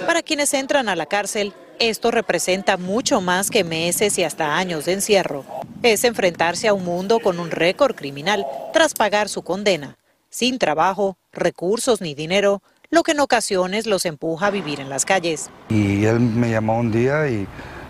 Para 0.06 0.22
quienes 0.22 0.54
entran 0.54 0.90
a 0.90 0.96
la 0.96 1.06
cárcel, 1.06 1.54
esto 1.80 2.12
representa 2.12 2.78
mucho 2.78 3.22
más 3.22 3.50
que 3.50 3.64
meses 3.64 4.18
y 4.18 4.24
hasta 4.24 4.58
años 4.58 4.86
de 4.86 4.94
encierro. 4.94 5.44
Es 5.84 6.04
enfrentarse 6.04 6.68
a 6.68 6.74
un 6.74 6.86
mundo 6.86 7.20
con 7.20 7.40
un 7.40 7.52
récord 7.52 7.96
criminal 7.96 8.46
tras 8.74 8.94
pagar 8.94 9.30
su 9.30 9.44
condena, 9.44 9.98
sin 10.30 10.58
trabajo, 10.58 11.18
recursos 11.32 12.02
ni 12.02 12.16
dinero, 12.16 12.62
lo 12.90 13.04
que 13.04 13.12
en 13.12 13.20
ocasiones 13.20 13.88
los 13.88 14.06
empuja 14.06 14.48
a 14.48 14.52
vivir 14.52 14.80
en 14.80 14.90
las 14.90 15.06
calles. 15.06 15.50
Y 15.70 16.06
él 16.06 16.20
me 16.20 16.50
llamó 16.50 16.80
un 16.80 16.92
día 16.92 17.28
y 17.28 17.48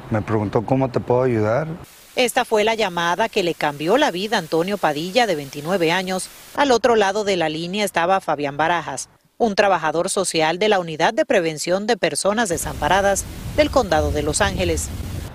me 0.09 0.21
preguntó 0.21 0.65
cómo 0.65 0.89
te 0.89 0.99
puedo 0.99 1.23
ayudar. 1.23 1.67
Esta 2.15 2.45
fue 2.45 2.63
la 2.63 2.75
llamada 2.75 3.27
que 3.27 3.43
le 3.43 3.55
cambió 3.55 3.97
la 3.97 4.09
vida 4.09 4.37
a 4.37 4.39
Antonio 4.39 4.77
Padilla, 4.77 5.27
de 5.27 5.35
29 5.35 5.91
años. 5.91 6.29
Al 6.55 6.71
otro 6.71 6.95
lado 6.95 7.25
de 7.25 7.35
la 7.35 7.49
línea 7.49 7.83
estaba 7.83 8.21
Fabián 8.21 8.55
Barajas, 8.55 9.09
un 9.37 9.53
trabajador 9.53 10.09
social 10.09 10.57
de 10.57 10.69
la 10.69 10.79
Unidad 10.79 11.13
de 11.13 11.25
Prevención 11.25 11.87
de 11.87 11.97
Personas 11.97 12.47
Desamparadas 12.47 13.25
del 13.57 13.69
Condado 13.69 14.11
de 14.11 14.23
Los 14.23 14.39
Ángeles. 14.39 14.89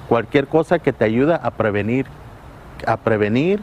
Cualquier 0.09 0.47
cosa 0.47 0.79
que 0.79 0.95
te 0.95 1.05
ayuda 1.05 1.37
a 1.37 1.51
prevenir, 1.51 2.07
a 2.87 2.97
prevenir 2.97 3.61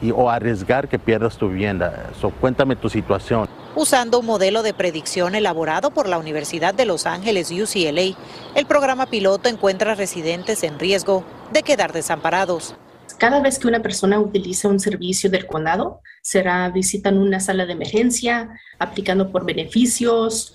y, 0.00 0.10
o 0.10 0.30
arriesgar 0.30 0.88
que 0.88 0.98
pierdas 0.98 1.36
tu 1.36 1.48
vivienda. 1.48 2.10
So, 2.20 2.30
cuéntame 2.30 2.76
tu 2.76 2.88
situación. 2.88 3.48
Usando 3.74 4.20
un 4.20 4.26
modelo 4.26 4.62
de 4.62 4.72
predicción 4.72 5.34
elaborado 5.34 5.90
por 5.90 6.08
la 6.08 6.18
Universidad 6.18 6.74
de 6.74 6.86
Los 6.86 7.06
Ángeles 7.06 7.50
UCLA, 7.50 8.16
el 8.54 8.66
programa 8.66 9.06
piloto 9.06 9.48
encuentra 9.48 9.94
residentes 9.94 10.62
en 10.62 10.78
riesgo 10.78 11.24
de 11.52 11.62
quedar 11.62 11.92
desamparados. 11.92 12.74
Cada 13.18 13.40
vez 13.40 13.58
que 13.58 13.68
una 13.68 13.80
persona 13.80 14.20
utiliza 14.20 14.68
un 14.68 14.78
servicio 14.78 15.30
del 15.30 15.46
condado, 15.46 16.02
será 16.20 16.68
visitan 16.68 17.16
una 17.16 17.40
sala 17.40 17.64
de 17.64 17.72
emergencia, 17.72 18.50
aplicando 18.78 19.30
por 19.30 19.46
beneficios, 19.46 20.54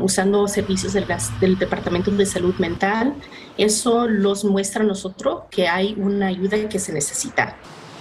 usando 0.00 0.48
servicios 0.48 0.92
del, 0.92 1.06
del, 1.40 1.58
Departamento 1.58 2.10
de 2.10 2.26
Salud 2.26 2.54
Mental. 2.56 3.14
Eso 3.56 4.08
los 4.08 4.44
muestra 4.44 4.82
a 4.82 4.86
nosotros 4.86 5.42
que 5.50 5.68
hay 5.68 5.94
una 5.98 6.28
ayuda 6.28 6.68
que 6.68 6.78
se 6.80 6.92
necesita 6.92 7.56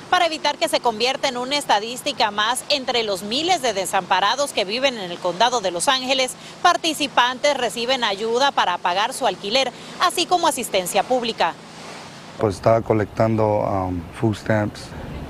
para 0.10 0.26
evitar 0.26 0.58
que 0.58 0.68
se 0.68 0.80
convierta 0.80 1.28
en 1.28 1.38
una 1.38 1.58
estadística 1.58 2.32
más 2.32 2.64
entre 2.70 3.04
los 3.04 3.24
miles 3.24 3.62
de 3.62 3.74
desamparados 3.74 4.52
que 4.52 4.66
viven 4.66 4.98
en 4.98 5.12
el 5.12 5.18
condado 5.18 5.62
de 5.62 5.72
Los 5.72 5.88
Ángeles, 5.88 6.36
participantes 6.62 7.56
reciben 7.58 8.04
ayuda 8.04 8.52
para 8.52 8.78
pagar 8.78 9.14
su 9.14 9.28
alquiler, 9.28 9.72
así 10.02 10.26
como 10.26 10.48
asistencia 10.48 11.04
pública. 11.04 11.54
Pues 12.40 12.56
estaba 12.56 12.82
colectando 12.82 13.60
um, 13.60 14.02
food 14.20 14.36
stamps 14.36 14.82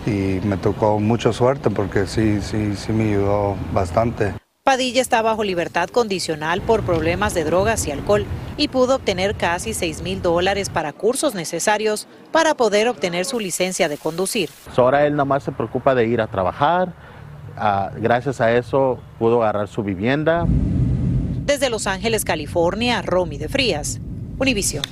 y 0.05 0.39
me 0.45 0.57
tocó 0.57 0.99
mucha 0.99 1.33
suerte 1.33 1.69
porque 1.69 2.07
sí, 2.07 2.39
sí, 2.41 2.75
sí 2.75 2.91
me 2.91 3.09
ayudó 3.09 3.55
bastante. 3.73 4.33
Padilla 4.69 5.01
está 5.01 5.23
bajo 5.23 5.43
libertad 5.43 5.89
condicional 5.89 6.61
por 6.61 6.83
problemas 6.83 7.33
de 7.33 7.43
drogas 7.43 7.87
y 7.87 7.91
alcohol 7.91 8.27
y 8.55 8.67
pudo 8.67 8.97
obtener 8.97 9.33
casi 9.33 9.73
6 9.73 10.03
mil 10.03 10.21
dólares 10.21 10.69
para 10.69 10.93
cursos 10.93 11.33
necesarios 11.33 12.07
para 12.31 12.53
poder 12.53 12.87
obtener 12.87 13.25
su 13.25 13.39
licencia 13.39 13.89
de 13.89 13.97
conducir. 13.97 14.51
ahora 14.77 15.07
él 15.07 15.13
nada 15.13 15.25
más 15.25 15.41
se 15.41 15.51
preocupa 15.51 15.95
de 15.95 16.05
ir 16.05 16.21
a 16.21 16.27
trabajar. 16.27 16.93
Ah, 17.57 17.89
gracias 17.97 18.41
a 18.41 18.55
eso 18.55 18.99
pudo 19.17 19.41
agarrar 19.41 19.67
su 19.67 19.81
vivienda. 19.81 20.45
Desde 20.47 21.71
Los 21.71 21.87
Ángeles, 21.87 22.23
California, 22.23 23.01
Romy 23.01 23.39
de 23.39 23.49
Frías, 23.49 23.99
Univision. 24.37 24.83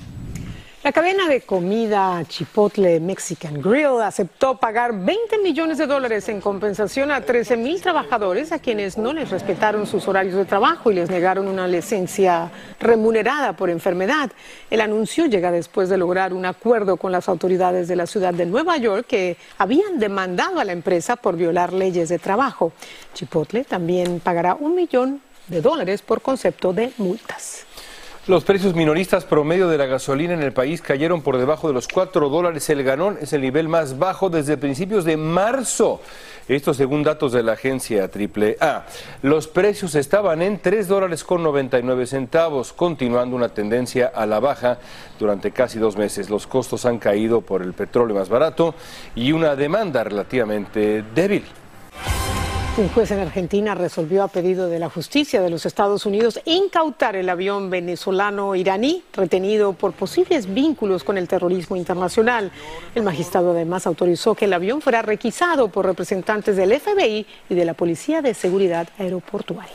La 0.87 0.93
cadena 0.93 1.27
de 1.27 1.41
comida 1.41 2.23
Chipotle 2.29 3.01
Mexican 3.01 3.61
Grill 3.61 3.99
aceptó 4.01 4.55
pagar 4.55 4.97
20 4.97 5.39
millones 5.39 5.79
de 5.79 5.85
dólares 5.85 6.29
en 6.29 6.39
compensación 6.39 7.11
a 7.11 7.19
13 7.19 7.57
mil 7.57 7.81
trabajadores 7.81 8.53
a 8.53 8.59
quienes 8.59 8.97
no 8.97 9.11
les 9.11 9.29
respetaron 9.29 9.85
sus 9.85 10.07
horarios 10.07 10.35
de 10.35 10.45
trabajo 10.45 10.89
y 10.89 10.95
les 10.95 11.09
negaron 11.09 11.49
una 11.49 11.67
licencia 11.67 12.49
remunerada 12.79 13.51
por 13.51 13.69
enfermedad. 13.69 14.31
El 14.69 14.79
anuncio 14.79 15.25
llega 15.25 15.51
después 15.51 15.89
de 15.89 15.97
lograr 15.97 16.33
un 16.33 16.45
acuerdo 16.45 16.95
con 16.95 17.11
las 17.11 17.27
autoridades 17.27 17.89
de 17.89 17.97
la 17.97 18.07
ciudad 18.07 18.33
de 18.33 18.45
Nueva 18.45 18.77
York 18.77 19.07
que 19.09 19.35
habían 19.57 19.99
demandado 19.99 20.61
a 20.61 20.63
la 20.63 20.71
empresa 20.71 21.17
por 21.17 21.35
violar 21.35 21.73
leyes 21.73 22.07
de 22.07 22.17
trabajo. 22.17 22.71
Chipotle 23.13 23.65
también 23.65 24.21
pagará 24.21 24.55
un 24.55 24.73
millón 24.73 25.19
de 25.49 25.61
dólares 25.61 26.01
por 26.01 26.21
concepto 26.21 26.71
de 26.71 26.93
multas. 26.97 27.66
Los 28.27 28.43
precios 28.43 28.75
minoristas 28.75 29.23
promedio 29.23 29.69
de 29.69 29.77
la 29.77 29.85
gasolina 29.85 30.33
en 30.33 30.43
el 30.43 30.51
país 30.51 30.81
cayeron 30.81 31.21
por 31.21 31.37
debajo 31.37 31.69
de 31.69 31.73
los 31.73 31.87
4 31.87 32.27
dólares 32.27 32.69
el 32.69 32.83
galón. 32.83 33.17
Es 33.21 33.31
el 33.31 33.39
nivel 33.39 33.69
más 33.69 33.97
bajo 33.97 34.29
desde 34.29 34.57
principios 34.57 35.05
de 35.05 35.15
marzo. 35.15 36.01
Esto 36.49 36.73
según 36.73 37.03
datos 37.03 37.31
de 37.31 37.41
la 37.41 37.53
agencia 37.53 38.09
AAA. 38.13 38.85
Los 39.21 39.47
precios 39.47 39.95
estaban 39.95 40.41
en 40.41 40.59
3 40.59 40.89
dólares 40.89 41.23
con 41.23 41.41
99 41.41 42.05
centavos, 42.05 42.73
continuando 42.73 43.33
una 43.33 43.47
tendencia 43.47 44.11
a 44.13 44.25
la 44.25 44.41
baja 44.41 44.77
durante 45.17 45.51
casi 45.51 45.79
dos 45.79 45.95
meses. 45.95 46.29
Los 46.29 46.47
costos 46.47 46.85
han 46.85 46.99
caído 46.99 47.39
por 47.39 47.61
el 47.61 47.71
petróleo 47.71 48.17
más 48.17 48.27
barato 48.27 48.75
y 49.15 49.31
una 49.31 49.55
demanda 49.55 50.03
relativamente 50.03 51.01
débil. 51.15 51.45
Un 52.77 52.89
juez 52.89 53.09
en 53.09 53.17
Argentina 53.17 53.73
resolvió 53.73 54.21
a 54.21 54.27
pedido 54.27 54.69
de 54.69 54.77
la 54.77 54.87
justicia 54.87 55.41
de 55.41 55.49
los 55.49 55.65
Estados 55.65 56.05
Unidos 56.05 56.39
incautar 56.45 57.15
el 57.15 57.27
avión 57.27 57.71
venezolano 57.71 58.53
iraní 58.53 59.03
retenido 59.13 59.73
por 59.73 59.93
posibles 59.93 60.53
vínculos 60.53 61.03
con 61.03 61.17
el 61.17 61.27
terrorismo 61.27 61.75
internacional. 61.75 62.51
El 62.93 63.01
magistrado 63.01 63.49
además 63.49 63.87
autorizó 63.87 64.35
que 64.35 64.45
el 64.45 64.53
avión 64.53 64.81
fuera 64.81 65.01
requisado 65.01 65.69
por 65.69 65.87
representantes 65.87 66.55
del 66.55 66.79
FBI 66.79 67.25
y 67.49 67.55
de 67.55 67.65
la 67.65 67.73
Policía 67.73 68.21
de 68.21 68.35
Seguridad 68.35 68.87
Aeroportuaria. 68.99 69.73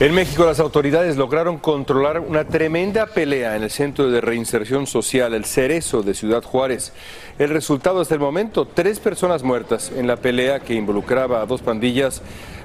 En 0.00 0.14
México 0.14 0.46
las 0.46 0.60
autoridades 0.60 1.16
lograron 1.16 1.58
controlar 1.58 2.20
una 2.20 2.44
tremenda 2.44 3.06
pelea 3.06 3.54
en 3.54 3.64
el 3.64 3.70
Centro 3.70 4.10
de 4.10 4.22
Reinserción 4.22 4.86
Social, 4.86 5.34
el 5.34 5.44
Cerezo 5.44 6.02
de 6.02 6.14
Ciudad 6.14 6.42
Juárez. 6.42 6.94
El 7.36 7.48
resultado 7.48 8.00
hasta 8.00 8.14
el 8.14 8.20
momento, 8.20 8.64
tres 8.64 9.00
personas 9.00 9.42
muertas 9.42 9.90
en 9.90 10.06
la 10.06 10.14
pelea 10.14 10.60
que 10.60 10.74
involucraba 10.74 11.40
a 11.40 11.46
dos 11.46 11.62
pandillas, 11.62 12.22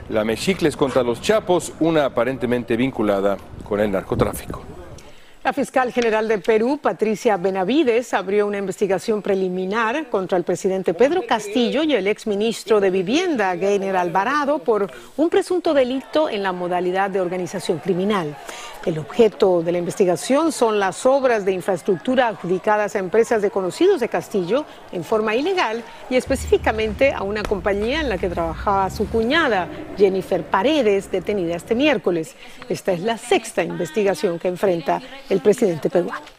la 0.10 0.24
Mexicles 0.24 0.78
contra 0.78 1.02
los 1.02 1.22
Chapos, 1.22 1.74
una 1.80 2.06
aparentemente 2.06 2.78
vinculada 2.78 3.38
con 3.64 3.80
el 3.80 3.92
narcotráfico. 3.92 4.64
La 5.44 5.54
fiscal 5.54 5.92
general 5.92 6.28
de 6.28 6.38
Perú, 6.38 6.78
Patricia 6.80 7.38
Benavides, 7.38 8.14
abrió 8.14 8.46
una 8.46 8.60
investigación 8.60 9.24
preliminar 9.24 10.10
contra 10.10 10.38
el 10.38 10.44
presidente 10.44 10.94
Pedro 10.94 11.26
Castillo 11.26 11.82
y 11.82 11.96
el 11.96 12.06
exministro 12.08 12.80
de 12.80 12.92
Vivienda, 12.92 13.56
Gainer 13.56 13.96
Alvarado, 13.96 14.60
por 14.60 14.92
un 15.18 15.30
presunto 15.30 15.74
delito 15.74 16.30
en 16.30 16.44
la 16.44 16.52
modalidad 16.52 17.10
de 17.10 17.22
organización 17.22 17.80
criminal. 17.80 18.36
El 18.86 18.98
objeto 18.98 19.62
de 19.62 19.74
la 19.74 19.78
investigación 19.78 20.54
son 20.54 20.80
las 20.80 21.06
obras 21.06 21.44
de 21.44 21.52
infraestructura 21.52 22.30
adjudicadas 22.30 22.96
a 22.96 23.00
empresas 23.00 23.42
de 23.42 23.52
conocidos 23.52 24.00
de 24.00 24.08
Castillo 24.08 24.66
en 24.94 25.04
forma 25.04 25.36
ilegal 25.36 25.84
y 26.10 26.16
específicamente 26.16 27.12
a 27.12 27.24
una 27.24 27.44
compañía 27.44 28.00
en 28.00 28.08
la 28.08 28.18
que 28.18 28.30
trabajaba 28.30 28.90
su 28.90 29.10
cuñada, 29.10 29.68
Jennifer 29.98 30.46
Paredes, 30.46 31.12
detenida 31.12 31.58
este 31.58 31.76
miércoles. 31.76 32.36
Esta 32.70 32.94
es 32.94 33.02
la 33.02 33.18
sexta 33.18 33.64
investigación 33.64 34.40
que 34.40 34.48
enfrenta 34.48 35.02
el 35.30 35.42
presidente 35.42 35.90
peruano. 35.90 36.39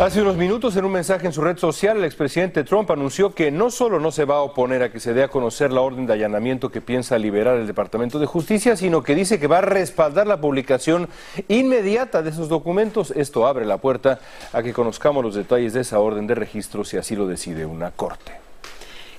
Hace 0.00 0.22
unos 0.22 0.38
minutos, 0.38 0.74
en 0.76 0.86
un 0.86 0.92
mensaje 0.92 1.26
en 1.26 1.32
su 1.34 1.42
red 1.42 1.58
social, 1.58 1.98
el 1.98 2.04
expresidente 2.04 2.64
Trump 2.64 2.90
anunció 2.90 3.34
que 3.34 3.50
no 3.50 3.70
solo 3.70 4.00
no 4.00 4.10
se 4.10 4.24
va 4.24 4.36
a 4.36 4.40
oponer 4.40 4.82
a 4.82 4.90
que 4.90 4.98
se 4.98 5.12
dé 5.12 5.22
a 5.22 5.28
conocer 5.28 5.70
la 5.70 5.82
orden 5.82 6.06
de 6.06 6.14
allanamiento 6.14 6.70
que 6.70 6.80
piensa 6.80 7.18
liberar 7.18 7.58
el 7.58 7.66
Departamento 7.66 8.18
de 8.18 8.24
Justicia, 8.24 8.76
sino 8.76 9.02
que 9.02 9.14
dice 9.14 9.38
que 9.38 9.46
va 9.46 9.58
a 9.58 9.60
respaldar 9.60 10.26
la 10.26 10.40
publicación 10.40 11.10
inmediata 11.48 12.22
de 12.22 12.30
esos 12.30 12.48
documentos. 12.48 13.10
Esto 13.14 13.46
abre 13.46 13.66
la 13.66 13.76
puerta 13.76 14.20
a 14.54 14.62
que 14.62 14.72
conozcamos 14.72 15.22
los 15.22 15.34
detalles 15.34 15.74
de 15.74 15.82
esa 15.82 15.98
orden 15.98 16.26
de 16.26 16.34
registro 16.34 16.82
si 16.82 16.96
así 16.96 17.14
lo 17.14 17.26
decide 17.26 17.66
una 17.66 17.90
corte. 17.90 18.32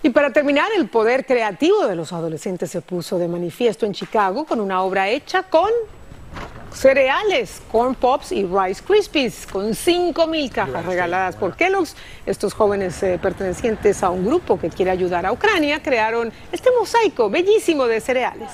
Y 0.02 0.10
para 0.10 0.34
terminar, 0.34 0.70
el 0.76 0.90
poder 0.90 1.28
creativo 1.28 1.86
de 1.86 1.96
los 1.96 2.12
adolescentes 2.12 2.72
se 2.72 2.82
puso 2.82 3.20
de 3.20 3.28
manifiesto 3.28 3.86
en 3.86 3.94
Chicago 3.94 4.46
con 4.46 4.60
una 4.60 4.82
obra 4.82 5.10
hecha 5.10 5.44
con 5.44 5.70
cereales, 6.74 7.62
corn 7.72 7.96
pops 7.96 8.32
y 8.32 8.46
rice 8.46 8.84
krispies, 8.84 9.46
con 9.46 9.76
5 9.76 10.28
mil 10.28 10.50
cajas 10.50 10.86
regaladas 10.86 11.36
por 11.36 11.56
Kellogg's. 11.56 11.96
Estos 12.26 12.54
jóvenes 12.54 13.02
eh, 13.04 13.20
pertenecientes 13.22 14.04
a 14.04 14.10
un 14.10 14.26
grupo 14.26 14.60
que 14.60 14.70
quiere 14.70 14.92
ayudar 14.92 15.26
a 15.26 15.32
Ucrania 15.32 15.82
crearon 15.84 16.32
este 16.52 16.70
mosaico 16.78 17.30
bellísimo 17.30 17.88
de 17.88 18.00
cereales. 18.00 18.50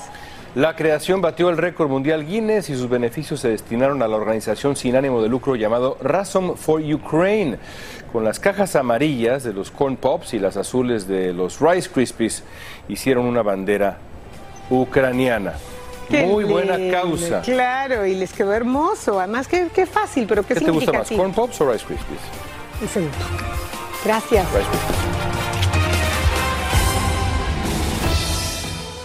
La 0.54 0.74
creación 0.74 1.20
batió 1.20 1.50
el 1.50 1.56
récord 1.56 1.88
mundial 1.88 2.26
Guinness 2.26 2.70
y 2.70 2.74
sus 2.74 2.88
beneficios 2.88 3.40
se 3.40 3.50
destinaron 3.50 4.02
a 4.02 4.08
la 4.08 4.16
organización 4.16 4.76
sin 4.76 4.96
ánimo 4.96 5.22
de 5.22 5.28
lucro 5.28 5.56
llamado 5.56 5.98
Ransom 6.00 6.56
for 6.56 6.82
Ukraine. 6.82 7.58
Con 8.12 8.24
las 8.24 8.40
cajas 8.40 8.74
amarillas 8.74 9.44
de 9.44 9.52
los 9.52 9.70
corn 9.70 9.96
pops 9.96 10.34
y 10.34 10.38
las 10.38 10.56
azules 10.56 11.06
de 11.06 11.34
los 11.34 11.60
rice 11.60 11.90
krispies 11.90 12.42
hicieron 12.88 13.26
una 13.26 13.42
bandera 13.42 13.98
ucraniana. 14.70 15.54
Muy 16.10 16.44
buena 16.44 16.78
causa. 16.90 17.42
Claro, 17.42 18.06
y 18.06 18.14
les 18.14 18.32
quedó 18.32 18.52
hermoso. 18.52 19.18
Además, 19.18 19.48
qué, 19.48 19.68
qué 19.74 19.86
fácil, 19.86 20.26
pero 20.26 20.42
qué, 20.42 20.54
¿Qué 20.54 20.64
te 20.64 20.70
gusta 20.70 20.92
más, 20.92 21.10
corn 21.10 21.32
pops 21.32 21.60
o 21.60 21.70
Rice 21.70 21.84
Krispies? 21.84 22.20
El 22.82 22.88
segundo. 22.88 23.16
Gracias. 24.04 24.46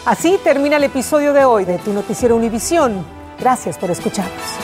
Así 0.05 0.37
termina 0.43 0.77
el 0.77 0.83
episodio 0.83 1.33
de 1.33 1.45
hoy 1.45 1.65
de 1.65 1.77
Tu 1.79 1.93
Noticiero 1.93 2.35
Univisión. 2.35 3.05
Gracias 3.39 3.77
por 3.77 3.89
escucharnos. 3.89 4.62